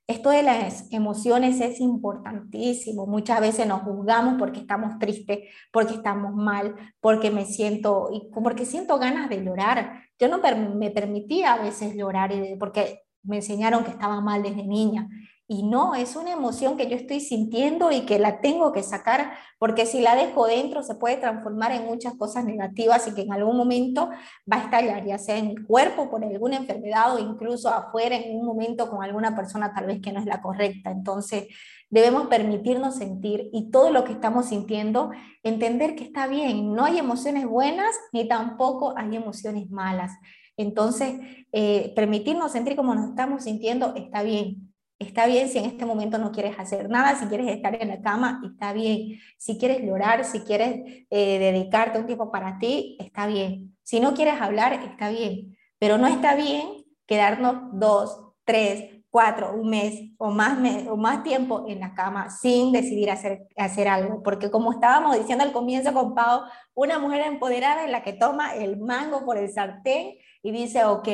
Esto 0.07 0.31
de 0.31 0.42
las 0.42 0.90
emociones 0.90 1.61
es 1.61 1.81
importantísimo. 1.81 3.07
Muchas 3.07 3.42
veces 3.42 3.66
nos 3.66 3.83
juzgamos 3.83 4.37
porque 4.38 4.61
estamos 4.61 4.98
tristes, 4.98 5.40
porque 5.70 5.94
estamos 5.94 6.35
mal, 6.35 6.74
porque 7.01 7.31
me 7.31 7.44
siento, 7.44 8.09
porque 8.33 8.64
siento 8.64 8.98
ganas 8.98 9.29
de 9.29 9.44
llorar. 9.44 10.08
Yo 10.18 10.28
no 10.28 10.38
me 10.74 10.90
permitía 10.90 11.54
a 11.54 11.62
veces 11.62 11.94
llorar 11.94 12.33
porque 12.59 13.02
me 13.22 13.37
enseñaron 13.37 13.85
que 13.85 13.90
estaba 13.90 14.20
mal 14.20 14.42
desde 14.42 14.66
niña 14.66 15.09
y 15.50 15.62
no, 15.62 15.94
es 15.94 16.14
una 16.14 16.33
emoción 16.33 16.76
que 16.76 16.90
yo 16.90 16.96
estoy 16.96 17.20
sintiendo 17.20 17.90
y 17.90 18.02
que 18.02 18.18
la 18.18 18.42
tengo 18.42 18.70
que 18.70 18.83
sacar, 18.83 19.33
porque 19.59 19.87
si 19.87 20.02
la 20.02 20.14
dejo 20.14 20.46
dentro 20.46 20.83
se 20.83 20.94
puede 20.94 21.16
transformar 21.16 21.72
en 21.72 21.87
muchas 21.87 22.12
cosas 22.16 22.44
negativas 22.44 23.09
y 23.09 23.14
que 23.14 23.22
en 23.22 23.33
algún 23.33 23.57
momento 23.57 24.11
va 24.50 24.59
a 24.59 24.64
estallar, 24.64 25.07
ya 25.07 25.16
sea 25.16 25.38
en 25.38 25.46
el 25.46 25.66
cuerpo 25.66 26.11
por 26.11 26.22
alguna 26.22 26.59
enfermedad 26.59 27.14
o 27.14 27.18
incluso 27.18 27.70
afuera 27.70 28.14
en 28.14 28.38
un 28.38 28.44
momento 28.44 28.90
con 28.90 29.02
alguna 29.02 29.35
persona 29.35 29.72
tal 29.72 29.87
vez 29.87 30.02
que 30.02 30.12
no 30.12 30.20
es 30.20 30.26
la 30.26 30.42
correcta. 30.42 30.90
Entonces, 30.90 31.46
debemos 31.90 32.27
permitirnos 32.27 32.96
sentir 32.96 33.48
y 33.53 33.70
todo 33.70 33.90
lo 33.90 34.05
que 34.05 34.12
estamos 34.12 34.46
sintiendo, 34.46 35.11
entender 35.42 35.94
que 35.94 36.05
está 36.05 36.27
bien, 36.27 36.74
no 36.74 36.85
hay 36.85 36.98
emociones 36.98 37.46
buenas 37.46 37.94
ni 38.12 38.29
tampoco 38.29 38.94
hay 38.96 39.16
emociones 39.16 39.70
malas. 39.70 40.12
Entonces, 40.57 41.14
eh, 41.53 41.92
permitirnos 41.94 42.53
sentir 42.53 42.77
como 42.77 42.94
nos 42.94 43.11
estamos 43.11 43.44
sintiendo 43.44 43.94
está 43.94 44.22
bien 44.22 44.68
Está 44.98 45.27
bien 45.27 45.48
si 45.48 45.59
en 45.59 45.66
este 45.66 45.87
momento 45.87 46.18
no 46.18 46.33
quieres 46.33 46.59
hacer 46.59 46.90
nada, 46.90 47.14
si 47.14 47.27
quieres 47.27 47.46
estar 47.48 47.81
en 47.81 47.88
la 47.88 48.01
cama, 48.01 48.40
está 48.44 48.72
bien. 48.72 49.20
Si 49.37 49.57
quieres 49.57 49.81
llorar, 49.81 50.24
si 50.24 50.40
quieres 50.40 51.07
eh, 51.11 51.38
dedicarte 51.38 52.01
un 52.01 52.07
tiempo 52.07 52.33
para 52.33 52.59
ti, 52.59 52.96
está 52.98 53.29
bien. 53.29 53.77
Si 53.85 54.01
no 54.01 54.14
quieres 54.14 54.40
hablar, 54.40 54.72
está 54.72 55.11
bien. 55.11 55.57
Pero 55.79 55.98
no 55.98 56.09
está 56.09 56.35
bien 56.35 56.85
quedarnos 57.07 57.70
dos, 57.74 58.33
tres, 58.44 58.97
cuatro, 59.11 59.53
un 59.55 59.71
mes 59.71 60.12
o 60.18 60.31
más, 60.31 60.59
o 60.88 60.97
más 60.97 61.23
tiempo 61.23 61.64
en 61.68 61.81
la 61.81 61.94
cama 61.94 62.31
sin 62.31 62.73
decidir 62.73 63.11
hacer, 63.11 63.47
hacer 63.57 63.88
algo. 63.88 64.23
Porque 64.23 64.51
como 64.51 64.73
estábamos 64.73 65.16
diciendo 65.16 65.44
al 65.44 65.53
comienzo 65.53 65.92
con 65.92 66.14
Pau, 66.14 66.42
una 66.75 66.99
mujer 66.99 67.23
empoderada 67.27 67.85
es 67.85 67.90
la 67.90 68.03
que 68.03 68.12
toma 68.12 68.55
el 68.55 68.79
mango 68.79 69.25
por 69.25 69.38
el 69.38 69.51
sartén 69.51 70.16
y 70.42 70.53
dice, 70.53 70.85
ok, 70.85 71.09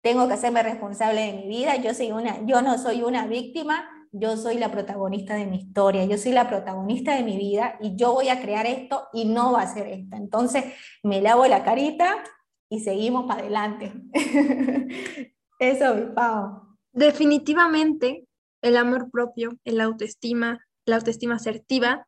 tengo 0.00 0.28
que 0.28 0.34
hacerme 0.34 0.62
responsable 0.62 1.20
de 1.20 1.32
mi 1.32 1.48
vida, 1.48 1.76
yo, 1.76 1.94
soy 1.94 2.12
una, 2.12 2.44
yo 2.44 2.60
no 2.62 2.78
soy 2.78 3.02
una 3.02 3.26
víctima, 3.26 3.88
yo 4.12 4.36
soy 4.36 4.58
la 4.58 4.70
protagonista 4.70 5.34
de 5.34 5.46
mi 5.46 5.56
historia, 5.56 6.04
yo 6.04 6.18
soy 6.18 6.32
la 6.32 6.48
protagonista 6.48 7.16
de 7.16 7.24
mi 7.24 7.36
vida 7.36 7.76
y 7.80 7.96
yo 7.96 8.12
voy 8.12 8.28
a 8.28 8.40
crear 8.40 8.66
esto 8.66 9.08
y 9.12 9.24
no 9.24 9.52
va 9.52 9.62
a 9.62 9.74
ser 9.74 9.88
esto. 9.88 10.16
Entonces 10.16 10.64
me 11.02 11.20
lavo 11.20 11.46
la 11.46 11.64
carita 11.64 12.22
y 12.68 12.80
seguimos 12.80 13.24
para 13.26 13.40
adelante. 13.40 13.92
Eso, 15.58 16.14
Pau. 16.14 16.63
Definitivamente 16.94 18.24
el 18.62 18.76
amor 18.76 19.10
propio, 19.10 19.50
el 19.64 19.80
autoestima, 19.80 20.64
la 20.86 20.96
autoestima 20.96 21.34
asertiva 21.34 22.06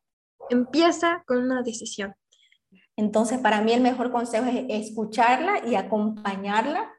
empieza 0.49 1.23
con 1.27 1.39
una 1.39 1.61
decisión. 1.61 2.15
Entonces, 2.95 3.39
para 3.39 3.61
mí 3.61 3.73
el 3.73 3.81
mejor 3.81 4.11
consejo 4.11 4.47
es 4.47 4.87
escucharla 4.87 5.67
y 5.67 5.75
acompañarla 5.75 6.89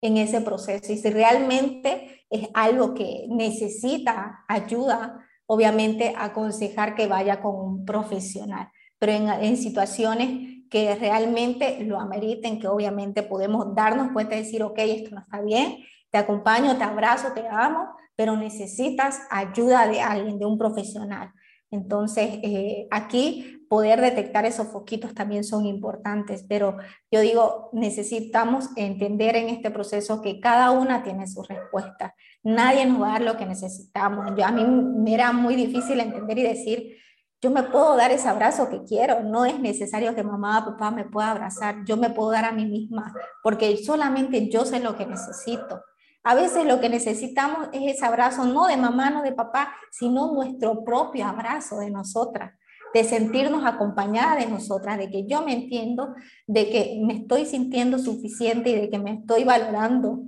en 0.00 0.16
ese 0.16 0.40
proceso. 0.40 0.92
Y 0.92 0.96
si 0.96 1.10
realmente 1.10 2.24
es 2.30 2.48
algo 2.54 2.94
que 2.94 3.26
necesita 3.28 4.44
ayuda, 4.48 5.24
obviamente 5.46 6.14
aconsejar 6.16 6.94
que 6.94 7.06
vaya 7.06 7.40
con 7.40 7.54
un 7.56 7.84
profesional. 7.84 8.68
Pero 8.98 9.12
en, 9.12 9.56
situaciones 9.58 10.64
que 10.70 10.94
realmente 10.94 11.84
lo 11.84 12.00
ameriten, 12.00 12.58
que 12.58 12.68
obviamente 12.68 13.22
podemos 13.22 13.74
darnos 13.74 14.12
cuenta 14.12 14.34
y 14.34 14.44
decir, 14.44 14.62
ok, 14.62 14.78
esto 14.78 15.14
no 15.14 15.20
está 15.20 15.42
bien, 15.42 15.84
te 16.14 16.18
acompaño, 16.18 16.78
te 16.78 16.84
abrazo, 16.84 17.32
te 17.32 17.44
amo, 17.48 17.88
pero 18.14 18.36
necesitas 18.36 19.22
ayuda 19.30 19.88
de 19.88 20.00
alguien, 20.00 20.38
de 20.38 20.46
un 20.46 20.56
profesional. 20.56 21.32
Entonces, 21.72 22.38
eh, 22.44 22.86
aquí 22.92 23.66
poder 23.68 24.00
detectar 24.00 24.46
esos 24.46 24.68
foquitos 24.68 25.12
también 25.12 25.42
son 25.42 25.66
importantes, 25.66 26.46
pero 26.48 26.76
yo 27.10 27.20
digo, 27.20 27.68
necesitamos 27.72 28.68
entender 28.76 29.34
en 29.34 29.48
este 29.48 29.72
proceso 29.72 30.22
que 30.22 30.38
cada 30.38 30.70
una 30.70 31.02
tiene 31.02 31.26
su 31.26 31.42
respuesta. 31.42 32.14
Nadie 32.44 32.86
nos 32.86 33.02
va 33.02 33.16
a 33.16 33.18
lo 33.18 33.36
que 33.36 33.46
necesitamos. 33.46 34.34
Yo, 34.36 34.46
a 34.46 34.52
mí 34.52 34.64
me 34.64 35.14
era 35.14 35.32
muy 35.32 35.56
difícil 35.56 35.98
entender 35.98 36.38
y 36.38 36.42
decir, 36.44 36.96
yo 37.42 37.50
me 37.50 37.64
puedo 37.64 37.96
dar 37.96 38.12
ese 38.12 38.28
abrazo 38.28 38.70
que 38.70 38.84
quiero, 38.84 39.24
no 39.24 39.46
es 39.46 39.58
necesario 39.58 40.14
que 40.14 40.22
mamá 40.22 40.60
o 40.60 40.64
papá 40.64 40.92
me 40.92 41.06
pueda 41.06 41.32
abrazar, 41.32 41.84
yo 41.84 41.96
me 41.96 42.10
puedo 42.10 42.30
dar 42.30 42.44
a 42.44 42.52
mí 42.52 42.66
misma, 42.66 43.12
porque 43.42 43.76
solamente 43.78 44.48
yo 44.48 44.64
sé 44.64 44.78
lo 44.78 44.94
que 44.96 45.06
necesito. 45.06 45.82
A 46.26 46.34
veces 46.34 46.64
lo 46.64 46.80
que 46.80 46.88
necesitamos 46.88 47.68
es 47.72 47.96
ese 47.96 48.06
abrazo, 48.06 48.46
no 48.46 48.66
de 48.66 48.78
mamá, 48.78 49.10
no 49.10 49.22
de 49.22 49.32
papá, 49.32 49.74
sino 49.90 50.32
nuestro 50.32 50.82
propio 50.82 51.26
abrazo 51.26 51.80
de 51.80 51.90
nosotras, 51.90 52.54
de 52.94 53.04
sentirnos 53.04 53.66
acompañadas 53.66 54.38
de 54.38 54.50
nosotras, 54.50 54.96
de 54.96 55.10
que 55.10 55.26
yo 55.26 55.42
me 55.42 55.52
entiendo, 55.52 56.14
de 56.46 56.70
que 56.70 56.98
me 57.04 57.14
estoy 57.14 57.44
sintiendo 57.44 57.98
suficiente 57.98 58.70
y 58.70 58.74
de 58.74 58.88
que 58.88 58.98
me 58.98 59.12
estoy 59.12 59.44
valorando. 59.44 60.22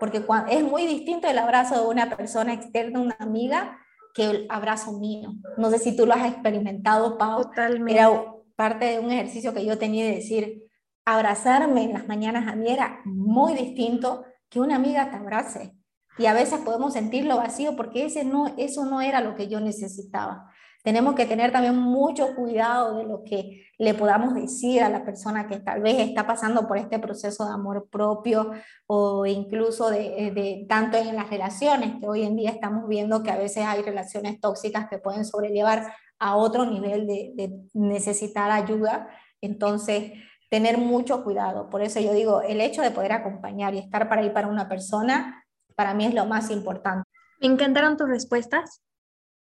Porque 0.00 0.24
es 0.48 0.64
muy 0.64 0.86
distinto 0.86 1.28
el 1.28 1.38
abrazo 1.38 1.82
de 1.82 1.86
una 1.86 2.16
persona 2.16 2.54
externa, 2.54 3.00
una 3.00 3.16
amiga, 3.20 3.78
que 4.14 4.30
el 4.30 4.46
abrazo 4.48 4.92
mío. 4.92 5.34
No 5.58 5.70
sé 5.70 5.78
si 5.78 5.94
tú 5.94 6.06
lo 6.06 6.14
has 6.14 6.26
experimentado, 6.26 7.18
Pau. 7.18 7.42
Totalmente. 7.42 7.92
Era 7.92 8.10
parte 8.56 8.86
de 8.86 9.00
un 9.00 9.10
ejercicio 9.10 9.52
que 9.52 9.66
yo 9.66 9.76
tenía 9.76 10.06
de 10.06 10.16
decir, 10.16 10.62
abrazarme 11.04 11.84
en 11.84 11.92
las 11.92 12.08
mañanas 12.08 12.46
a 12.48 12.56
mí 12.56 12.70
era 12.70 13.00
muy 13.04 13.54
distinto 13.54 14.24
que 14.52 14.60
una 14.60 14.76
amiga 14.76 15.10
te 15.10 15.16
abrace. 15.16 15.74
Y 16.18 16.26
a 16.26 16.34
veces 16.34 16.60
podemos 16.60 16.92
sentirlo 16.92 17.38
vacío 17.38 17.74
porque 17.74 18.04
ese 18.04 18.22
no, 18.22 18.54
eso 18.58 18.84
no 18.84 19.00
era 19.00 19.22
lo 19.22 19.34
que 19.34 19.48
yo 19.48 19.60
necesitaba. 19.60 20.52
Tenemos 20.84 21.14
que 21.14 21.24
tener 21.24 21.52
también 21.52 21.76
mucho 21.76 22.34
cuidado 22.34 22.98
de 22.98 23.04
lo 23.04 23.22
que 23.24 23.64
le 23.78 23.94
podamos 23.94 24.34
decir 24.34 24.82
a 24.82 24.90
la 24.90 25.04
persona 25.04 25.46
que 25.46 25.60
tal 25.60 25.80
vez 25.80 26.00
está 26.00 26.26
pasando 26.26 26.68
por 26.68 26.76
este 26.76 26.98
proceso 26.98 27.46
de 27.46 27.52
amor 27.52 27.88
propio 27.88 28.50
o 28.86 29.24
incluso 29.24 29.88
de, 29.88 30.32
de, 30.34 30.66
tanto 30.68 30.98
en 30.98 31.14
las 31.14 31.30
relaciones, 31.30 31.94
que 31.98 32.06
hoy 32.06 32.24
en 32.24 32.36
día 32.36 32.50
estamos 32.50 32.88
viendo 32.88 33.22
que 33.22 33.30
a 33.30 33.38
veces 33.38 33.64
hay 33.64 33.80
relaciones 33.80 34.38
tóxicas 34.40 34.88
que 34.90 34.98
pueden 34.98 35.24
sobrellevar 35.24 35.94
a 36.18 36.36
otro 36.36 36.66
nivel 36.66 37.06
de, 37.06 37.32
de 37.36 37.52
necesitar 37.72 38.50
ayuda. 38.50 39.08
Entonces, 39.40 40.12
tener 40.52 40.76
mucho 40.76 41.24
cuidado. 41.24 41.70
Por 41.70 41.80
eso 41.80 41.98
yo 41.98 42.12
digo, 42.12 42.42
el 42.42 42.60
hecho 42.60 42.82
de 42.82 42.90
poder 42.90 43.12
acompañar 43.12 43.72
y 43.72 43.78
estar 43.78 44.10
para 44.10 44.22
ir 44.22 44.34
para 44.34 44.48
una 44.48 44.68
persona, 44.68 45.46
para 45.76 45.94
mí 45.94 46.04
es 46.04 46.12
lo 46.12 46.26
más 46.26 46.50
importante. 46.50 47.08
Me 47.40 47.46
encantaron 47.46 47.96
tus 47.96 48.06
respuestas. 48.06 48.82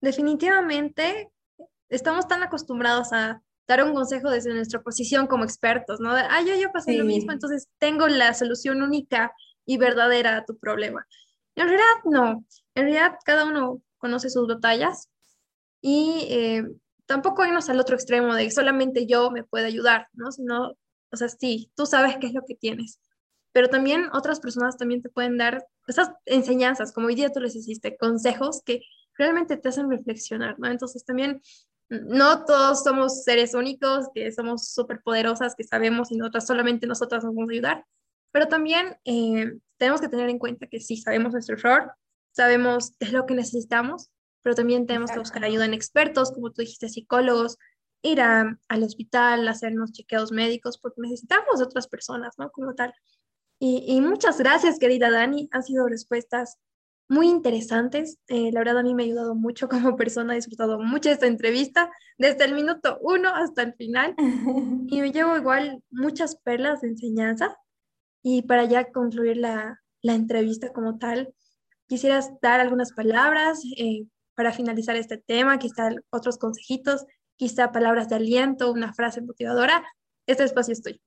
Definitivamente 0.01 1.31
estamos 1.89 2.27
tan 2.27 2.43
acostumbrados 2.43 3.13
a 3.13 3.41
dar 3.69 3.85
un 3.85 3.95
consejo 3.95 4.29
desde 4.29 4.53
nuestra 4.53 4.83
posición 4.83 5.29
como 5.29 5.45
expertos, 5.45 6.01
¿no? 6.01 6.11
Ah, 6.11 6.43
yo 6.45 6.57
ya 6.57 6.73
pasé 6.73 6.99
lo 6.99 7.05
mismo, 7.05 7.31
entonces 7.31 7.69
tengo 7.79 8.09
la 8.09 8.35
solución 8.35 8.83
única 8.83 9.33
y 9.65 9.79
verdadera 9.79 10.39
a 10.39 10.45
tu 10.45 10.59
problema. 10.59 11.07
En 11.55 11.69
realidad, 11.69 11.95
no. 12.07 12.45
En 12.75 12.83
realidad, 12.87 13.19
cada 13.25 13.45
uno 13.45 13.81
conoce 13.99 14.31
sus 14.31 14.49
batallas 14.49 15.09
y 15.81 16.27
eh, 16.29 16.65
tampoco 17.07 17.45
irnos 17.45 17.69
al 17.69 17.79
otro 17.79 17.95
extremo 17.95 18.35
de 18.35 18.51
solamente 18.51 19.07
yo 19.07 19.31
me 19.31 19.45
puedo 19.45 19.65
ayudar, 19.65 20.09
¿no? 20.13 20.33
Sino 20.33 20.75
o 21.11 21.17
sea, 21.17 21.29
sí, 21.29 21.71
tú 21.75 21.87
sabes 21.87 22.17
qué 22.21 22.27
es 22.27 22.35
lo 22.35 22.45
que 22.47 22.55
tienes, 22.55 23.01
pero 23.53 23.69
también 23.69 24.09
otras 24.13 24.41
personas 24.41 24.77
también 24.77 25.03
te 25.03 25.09
pueden 25.09 25.39
dar 25.39 25.67
esas 25.87 26.11
enseñanzas, 26.27 26.93
como 26.93 27.09
hoy 27.09 27.15
día 27.15 27.33
tú 27.33 27.41
les 27.41 27.57
hiciste, 27.57 27.97
consejos 27.97 28.63
que 28.65 28.83
realmente 29.17 29.57
te 29.57 29.69
hacen 29.69 29.91
reflexionar, 29.91 30.59
¿no? 30.59 30.69
Entonces 30.71 31.05
también 31.05 31.41
no 31.89 32.45
todos 32.45 32.85
somos 32.85 33.25
seres 33.25 33.55
únicos, 33.55 34.09
que 34.15 34.31
somos 34.33 34.69
súper 34.73 35.01
poderosas, 35.03 35.55
que 35.55 35.65
sabemos 35.65 36.11
y 36.13 36.17
nosotras 36.17 36.47
solamente 36.47 36.87
nosotras 36.87 37.25
nos 37.25 37.35
vamos 37.35 37.51
a 37.51 37.53
ayudar, 37.53 37.87
pero 38.31 38.47
también 38.47 38.99
eh, 39.05 39.59
tenemos 39.79 40.01
que 40.01 40.09
tener 40.09 40.29
en 40.29 40.39
cuenta 40.39 40.67
que 40.67 40.81
sí, 40.81 40.99
sabemos 40.99 41.33
nuestro 41.33 41.57
error, 41.57 41.93
sabemos 42.33 42.93
qué 42.99 43.07
es 43.07 43.13
lo 43.13 43.27
que 43.27 43.35
necesitamos, 43.35 44.11
pero 44.43 44.55
también 44.55 44.87
tenemos 44.87 45.11
que 45.11 45.19
buscar 45.19 45.45
ayuda 45.45 45.65
en 45.65 45.75
expertos, 45.75 46.33
como 46.33 46.53
tú 46.53 46.61
dijiste, 46.61 46.89
psicólogos, 46.89 47.59
ir 48.03 48.21
al 48.21 48.83
hospital, 48.83 49.47
hacernos 49.49 49.93
chequeos 49.93 50.33
médicos, 50.33 50.79
porque 50.79 51.01
necesitamos 51.03 51.61
otras 51.61 51.89
personas, 51.89 52.35
¿no? 52.39 52.51
Como 52.51 52.75
tal. 52.75 52.93
Y, 53.61 54.01
muchas 54.01 54.39
gracias, 54.39 54.79
querida 54.79 55.11
Dani. 55.11 55.49
Han 55.53 55.65
sido 55.65 55.89
respuestas 55.89 56.59
muy 57.09 57.29
interesantes. 57.29 58.19
Eh, 58.29 58.53
la 58.53 58.61
verdad, 58.61 58.79
a 58.79 58.83
mí 58.83 58.95
me 58.95 59.03
ha 59.03 59.07
ayudado 59.07 59.35
mucho 59.35 59.69
como 59.69 59.97
persona, 59.97 60.35
he 60.35 60.37
disfrutado 60.37 60.79
mucho 60.79 61.11
esta 61.11 61.27
entrevista, 61.27 61.91
desde 62.19 62.45
el 62.45 62.55
minuto 62.55 62.99
uno 63.01 63.35
hasta 63.35 63.63
el 63.63 63.75
final. 63.75 64.15
Y 64.91 65.01
me 65.01 65.13
llevo 65.13 65.37
igual 65.37 65.83
muchas 65.91 66.37
perlas 66.37 66.81
de 66.83 66.89
enseñanza. 66.89 67.57
Y 68.23 68.43
para 68.43 68.65
ya 68.65 68.91
concluir 68.93 69.37
la, 69.37 69.81
la 70.03 70.15
entrevista 70.15 70.73
como 70.73 70.99
tal, 70.99 71.35
quisieras 71.89 72.33
dar 72.41 72.61
algunas 72.61 72.93
palabras 72.93 73.61
eh, 73.77 74.07
para 74.35 74.53
finalizar 74.53 74.97
este 74.97 75.19
tema, 75.19 75.59
quizá 75.59 75.91
otros 76.11 76.39
consejitos 76.39 77.05
quizá 77.39 77.73
palabras 77.73 78.09
de 78.11 78.17
aliento, 78.17 78.71
una 78.71 78.93
frase 78.93 79.23
motivadora, 79.23 79.83
este 80.27 80.45
espacio 80.45 80.73
estoy. 80.73 81.01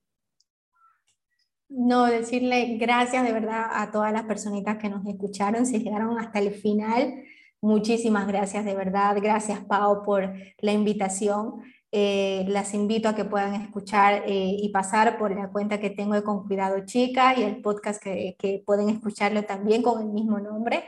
No, 1.68 2.06
decirle 2.06 2.76
gracias 2.78 3.24
de 3.24 3.32
verdad 3.32 3.66
a 3.70 3.90
todas 3.92 4.12
las 4.12 4.24
personitas 4.24 4.78
que 4.78 4.88
nos 4.88 5.06
escucharon, 5.06 5.64
se 5.64 5.78
llegaron 5.78 6.18
hasta 6.18 6.40
el 6.40 6.52
final. 6.52 7.22
Muchísimas 7.60 8.26
gracias 8.26 8.64
de 8.64 8.74
verdad. 8.74 9.16
Gracias, 9.22 9.60
Pau, 9.64 10.02
por 10.02 10.34
la 10.58 10.72
invitación. 10.72 11.62
Eh, 11.92 12.44
las 12.48 12.74
invito 12.74 13.08
a 13.08 13.14
que 13.14 13.24
puedan 13.24 13.54
escuchar 13.54 14.24
eh, 14.26 14.56
y 14.58 14.70
pasar 14.70 15.18
por 15.18 15.34
la 15.34 15.50
cuenta 15.50 15.78
que 15.78 15.90
tengo 15.90 16.14
de 16.14 16.22
Con 16.22 16.46
Cuidado 16.46 16.84
Chica 16.84 17.38
y 17.38 17.42
el 17.42 17.60
podcast 17.60 18.02
que, 18.02 18.34
que 18.38 18.62
pueden 18.66 18.88
escucharlo 18.88 19.44
también 19.44 19.82
con 19.82 20.00
el 20.00 20.08
mismo 20.08 20.40
nombre 20.40 20.84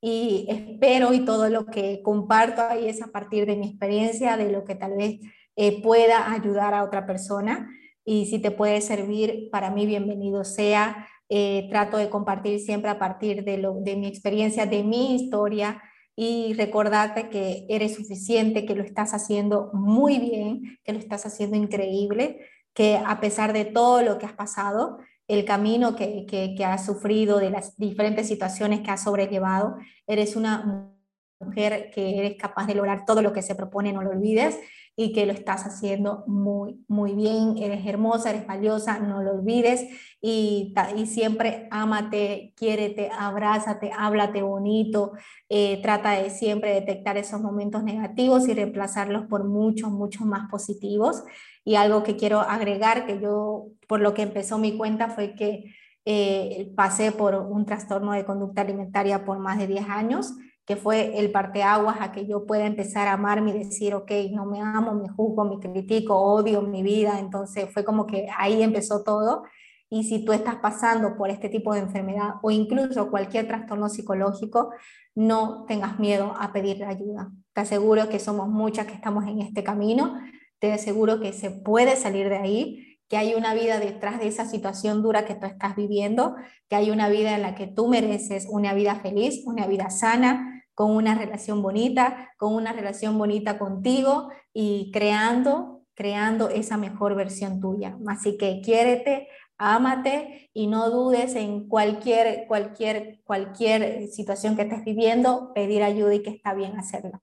y 0.00 0.46
espero 0.48 1.12
y 1.12 1.24
todo 1.24 1.48
lo 1.48 1.66
que 1.66 2.02
comparto 2.02 2.62
ahí 2.62 2.88
es 2.88 3.02
a 3.02 3.08
partir 3.08 3.46
de 3.46 3.56
mi 3.56 3.68
experiencia, 3.68 4.36
de 4.36 4.52
lo 4.52 4.64
que 4.64 4.74
tal 4.74 4.96
vez 4.96 5.20
eh, 5.56 5.82
pueda 5.82 6.32
ayudar 6.32 6.74
a 6.74 6.84
otra 6.84 7.06
persona 7.06 7.68
y 8.04 8.26
si 8.26 8.38
te 8.38 8.52
puede 8.52 8.80
servir, 8.80 9.48
para 9.50 9.70
mí 9.70 9.84
bienvenido 9.84 10.44
sea. 10.44 11.08
Eh, 11.28 11.66
trato 11.70 11.96
de 11.96 12.08
compartir 12.08 12.60
siempre 12.60 12.88
a 12.88 13.00
partir 13.00 13.42
de, 13.42 13.58
lo, 13.58 13.74
de 13.80 13.96
mi 13.96 14.06
experiencia, 14.06 14.64
de 14.64 14.84
mi 14.84 15.16
historia 15.16 15.82
y 16.14 16.54
recordarte 16.54 17.28
que 17.28 17.66
eres 17.68 17.96
suficiente, 17.96 18.64
que 18.64 18.76
lo 18.76 18.84
estás 18.84 19.12
haciendo 19.12 19.70
muy 19.72 20.20
bien, 20.20 20.78
que 20.84 20.92
lo 20.92 21.00
estás 21.00 21.26
haciendo 21.26 21.56
increíble, 21.56 22.46
que 22.74 22.96
a 23.04 23.18
pesar 23.20 23.52
de 23.52 23.64
todo 23.64 24.02
lo 24.02 24.18
que 24.18 24.26
has 24.26 24.34
pasado, 24.34 24.98
el 25.28 25.44
camino 25.44 25.96
que, 25.96 26.24
que, 26.26 26.64
has 26.64 26.86
sufrido, 26.86 27.38
de 27.38 27.50
las 27.50 27.76
diferentes 27.76 28.28
situaciones 28.28 28.80
que 28.80 28.90
has 28.90 29.02
sobrellevado. 29.02 29.76
Eres 30.06 30.36
una 30.36 30.92
mujer 31.40 31.90
que 31.92 32.18
eres 32.18 32.36
capaz 32.36 32.66
de 32.66 32.74
lograr 32.74 33.04
todo 33.04 33.22
lo 33.22 33.32
que 33.32 33.42
se 33.42 33.54
propone, 33.54 33.92
no 33.92 34.02
lo 34.02 34.10
olvides, 34.10 34.58
y 34.98 35.12
que 35.12 35.26
lo 35.26 35.32
estás 35.32 35.64
haciendo 35.66 36.24
muy, 36.26 36.82
muy 36.88 37.12
bien. 37.12 37.58
Eres 37.58 37.84
hermosa, 37.86 38.30
eres 38.30 38.46
valiosa, 38.46 38.98
no 38.98 39.22
lo 39.22 39.32
olvides. 39.32 39.84
Y, 40.22 40.74
y 40.96 41.06
siempre 41.06 41.68
ámate, 41.70 42.54
quiérete, 42.56 43.10
abrázate, 43.12 43.90
háblate 43.96 44.42
bonito. 44.42 45.12
Eh, 45.50 45.82
trata 45.82 46.12
de 46.12 46.30
siempre 46.30 46.72
detectar 46.72 47.18
esos 47.18 47.42
momentos 47.42 47.84
negativos 47.84 48.48
y 48.48 48.54
reemplazarlos 48.54 49.26
por 49.26 49.44
muchos, 49.44 49.90
muchos 49.90 50.22
más 50.22 50.48
positivos. 50.50 51.24
Y 51.66 51.74
algo 51.74 52.04
que 52.04 52.14
quiero 52.14 52.40
agregar, 52.40 53.06
que 53.06 53.20
yo 53.20 53.66
por 53.88 54.00
lo 54.00 54.14
que 54.14 54.22
empezó 54.22 54.56
mi 54.56 54.76
cuenta 54.78 55.10
fue 55.10 55.34
que 55.34 55.74
eh, 56.04 56.72
pasé 56.76 57.10
por 57.10 57.34
un 57.34 57.66
trastorno 57.66 58.12
de 58.12 58.24
conducta 58.24 58.62
alimentaria 58.62 59.24
por 59.24 59.40
más 59.40 59.58
de 59.58 59.66
10 59.66 59.88
años, 59.88 60.32
que 60.64 60.76
fue 60.76 61.18
el 61.18 61.32
parteaguas 61.32 61.96
a 62.00 62.12
que 62.12 62.24
yo 62.24 62.46
pueda 62.46 62.66
empezar 62.66 63.08
a 63.08 63.14
amarme 63.14 63.50
y 63.50 63.64
decir, 63.64 63.94
ok, 63.94 64.12
no 64.30 64.46
me 64.46 64.60
amo, 64.60 64.94
me 64.94 65.08
juzgo, 65.08 65.44
me 65.44 65.58
critico, 65.58 66.14
odio 66.16 66.62
mi 66.62 66.84
vida. 66.84 67.18
Entonces 67.18 67.68
fue 67.74 67.84
como 67.84 68.06
que 68.06 68.28
ahí 68.38 68.62
empezó 68.62 69.02
todo. 69.02 69.42
Y 69.90 70.04
si 70.04 70.24
tú 70.24 70.32
estás 70.32 70.56
pasando 70.56 71.16
por 71.16 71.30
este 71.30 71.48
tipo 71.48 71.74
de 71.74 71.80
enfermedad 71.80 72.34
o 72.42 72.52
incluso 72.52 73.10
cualquier 73.10 73.48
trastorno 73.48 73.88
psicológico, 73.88 74.70
no 75.16 75.64
tengas 75.66 75.98
miedo 75.98 76.32
a 76.38 76.52
pedir 76.52 76.84
ayuda. 76.84 77.32
Te 77.52 77.62
aseguro 77.62 78.08
que 78.08 78.20
somos 78.20 78.48
muchas 78.48 78.86
que 78.86 78.94
estamos 78.94 79.26
en 79.26 79.40
este 79.40 79.64
camino 79.64 80.14
te 80.58 80.72
aseguro 80.72 81.20
que 81.20 81.32
se 81.32 81.50
puede 81.50 81.96
salir 81.96 82.28
de 82.28 82.36
ahí 82.36 82.86
que 83.08 83.16
hay 83.16 83.34
una 83.34 83.54
vida 83.54 83.78
detrás 83.78 84.18
de 84.18 84.26
esa 84.26 84.46
situación 84.46 85.02
dura 85.02 85.24
que 85.24 85.34
tú 85.34 85.46
estás 85.46 85.76
viviendo, 85.76 86.34
que 86.68 86.76
hay 86.76 86.90
una 86.90 87.08
vida 87.08 87.34
en 87.34 87.42
la 87.42 87.54
que 87.54 87.66
tú 87.66 87.88
mereces 87.88 88.46
una 88.50 88.74
vida 88.74 88.96
feliz, 88.96 89.42
una 89.46 89.66
vida 89.66 89.90
sana, 89.90 90.64
con 90.74 90.90
una 90.90 91.14
relación 91.14 91.62
bonita, 91.62 92.32
con 92.36 92.54
una 92.54 92.72
relación 92.72 93.16
bonita 93.16 93.58
contigo 93.58 94.28
y 94.52 94.90
creando, 94.92 95.82
creando 95.94 96.50
esa 96.50 96.76
mejor 96.76 97.14
versión 97.14 97.60
tuya. 97.60 97.96
Así 98.08 98.36
que 98.36 98.60
quiérete, 98.60 99.28
ámate 99.56 100.50
y 100.52 100.66
no 100.66 100.90
dudes 100.90 101.34
en 101.34 101.68
cualquier, 101.68 102.46
cualquier, 102.46 103.20
cualquier 103.24 104.08
situación 104.08 104.56
que 104.56 104.62
estés 104.62 104.84
viviendo, 104.84 105.52
pedir 105.54 105.82
ayuda 105.82 106.14
y 106.14 106.22
que 106.22 106.30
está 106.30 106.52
bien 106.52 106.76
hacerlo. 106.76 107.22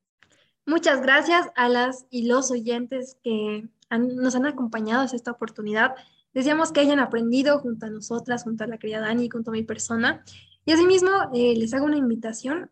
Muchas 0.66 1.02
gracias 1.02 1.48
a 1.56 1.68
las 1.68 2.06
y 2.10 2.28
los 2.28 2.50
oyentes 2.50 3.18
que 3.22 3.68
nos 3.92 4.36
han 4.36 4.46
acompañado 4.46 5.04
en 5.04 5.16
esta 5.16 5.32
oportunidad. 5.32 5.96
Deseamos 6.34 6.72
que 6.72 6.80
hayan 6.80 7.00
aprendido 7.00 7.60
junto 7.60 7.86
a 7.86 7.90
nosotras, 7.90 8.44
junto 8.44 8.64
a 8.64 8.68
la 8.68 8.78
querida 8.78 9.02
Dani, 9.02 9.30
junto 9.30 9.52
a 9.52 9.54
mi 9.54 9.64
persona. 9.64 10.24
Y 10.66 10.72
asimismo, 10.72 11.10
eh, 11.34 11.54
les 11.58 11.74
hago 11.74 11.86
una 11.86 11.98
invitación 11.98 12.72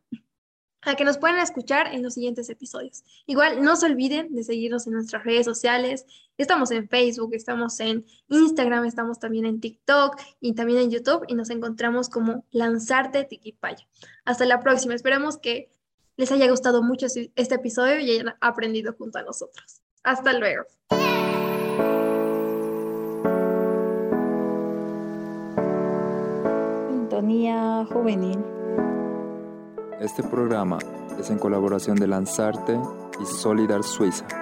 a 0.83 0.95
que 0.95 1.03
nos 1.03 1.17
puedan 1.17 1.37
escuchar 1.39 1.93
en 1.93 2.01
los 2.01 2.15
siguientes 2.15 2.49
episodios. 2.49 3.03
Igual, 3.27 3.61
no 3.61 3.75
se 3.75 3.85
olviden 3.85 4.33
de 4.33 4.43
seguirnos 4.43 4.87
en 4.87 4.93
nuestras 4.93 5.23
redes 5.23 5.45
sociales. 5.45 6.05
Estamos 6.37 6.71
en 6.71 6.89
Facebook, 6.89 7.33
estamos 7.33 7.79
en 7.79 8.05
Instagram, 8.29 8.85
estamos 8.85 9.19
también 9.19 9.45
en 9.45 9.59
TikTok 9.59 10.19
y 10.39 10.53
también 10.53 10.79
en 10.79 10.91
YouTube 10.91 11.25
y 11.27 11.35
nos 11.35 11.49
encontramos 11.49 12.09
como 12.09 12.45
Lanzarte 12.51 13.25
Tiquipaya. 13.25 13.87
Hasta 14.25 14.45
la 14.45 14.59
próxima. 14.59 14.95
Esperamos 14.95 15.37
que 15.37 15.69
les 16.17 16.31
haya 16.31 16.49
gustado 16.49 16.83
mucho 16.83 17.07
este 17.07 17.55
episodio 17.55 17.99
y 17.99 18.11
hayan 18.11 18.35
aprendido 18.41 18.93
junto 18.97 19.19
a 19.19 19.23
nosotros. 19.23 19.81
Hasta 20.03 20.33
luego. 20.33 20.63
Sintonía 26.89 27.85
juvenil. 27.91 28.39
Este 29.99 30.23
programa 30.23 30.79
es 31.19 31.29
en 31.29 31.37
colaboración 31.37 31.95
de 31.97 32.07
Lanzarte 32.07 32.79
y 33.21 33.25
Solidar 33.25 33.83
Suiza. 33.83 34.40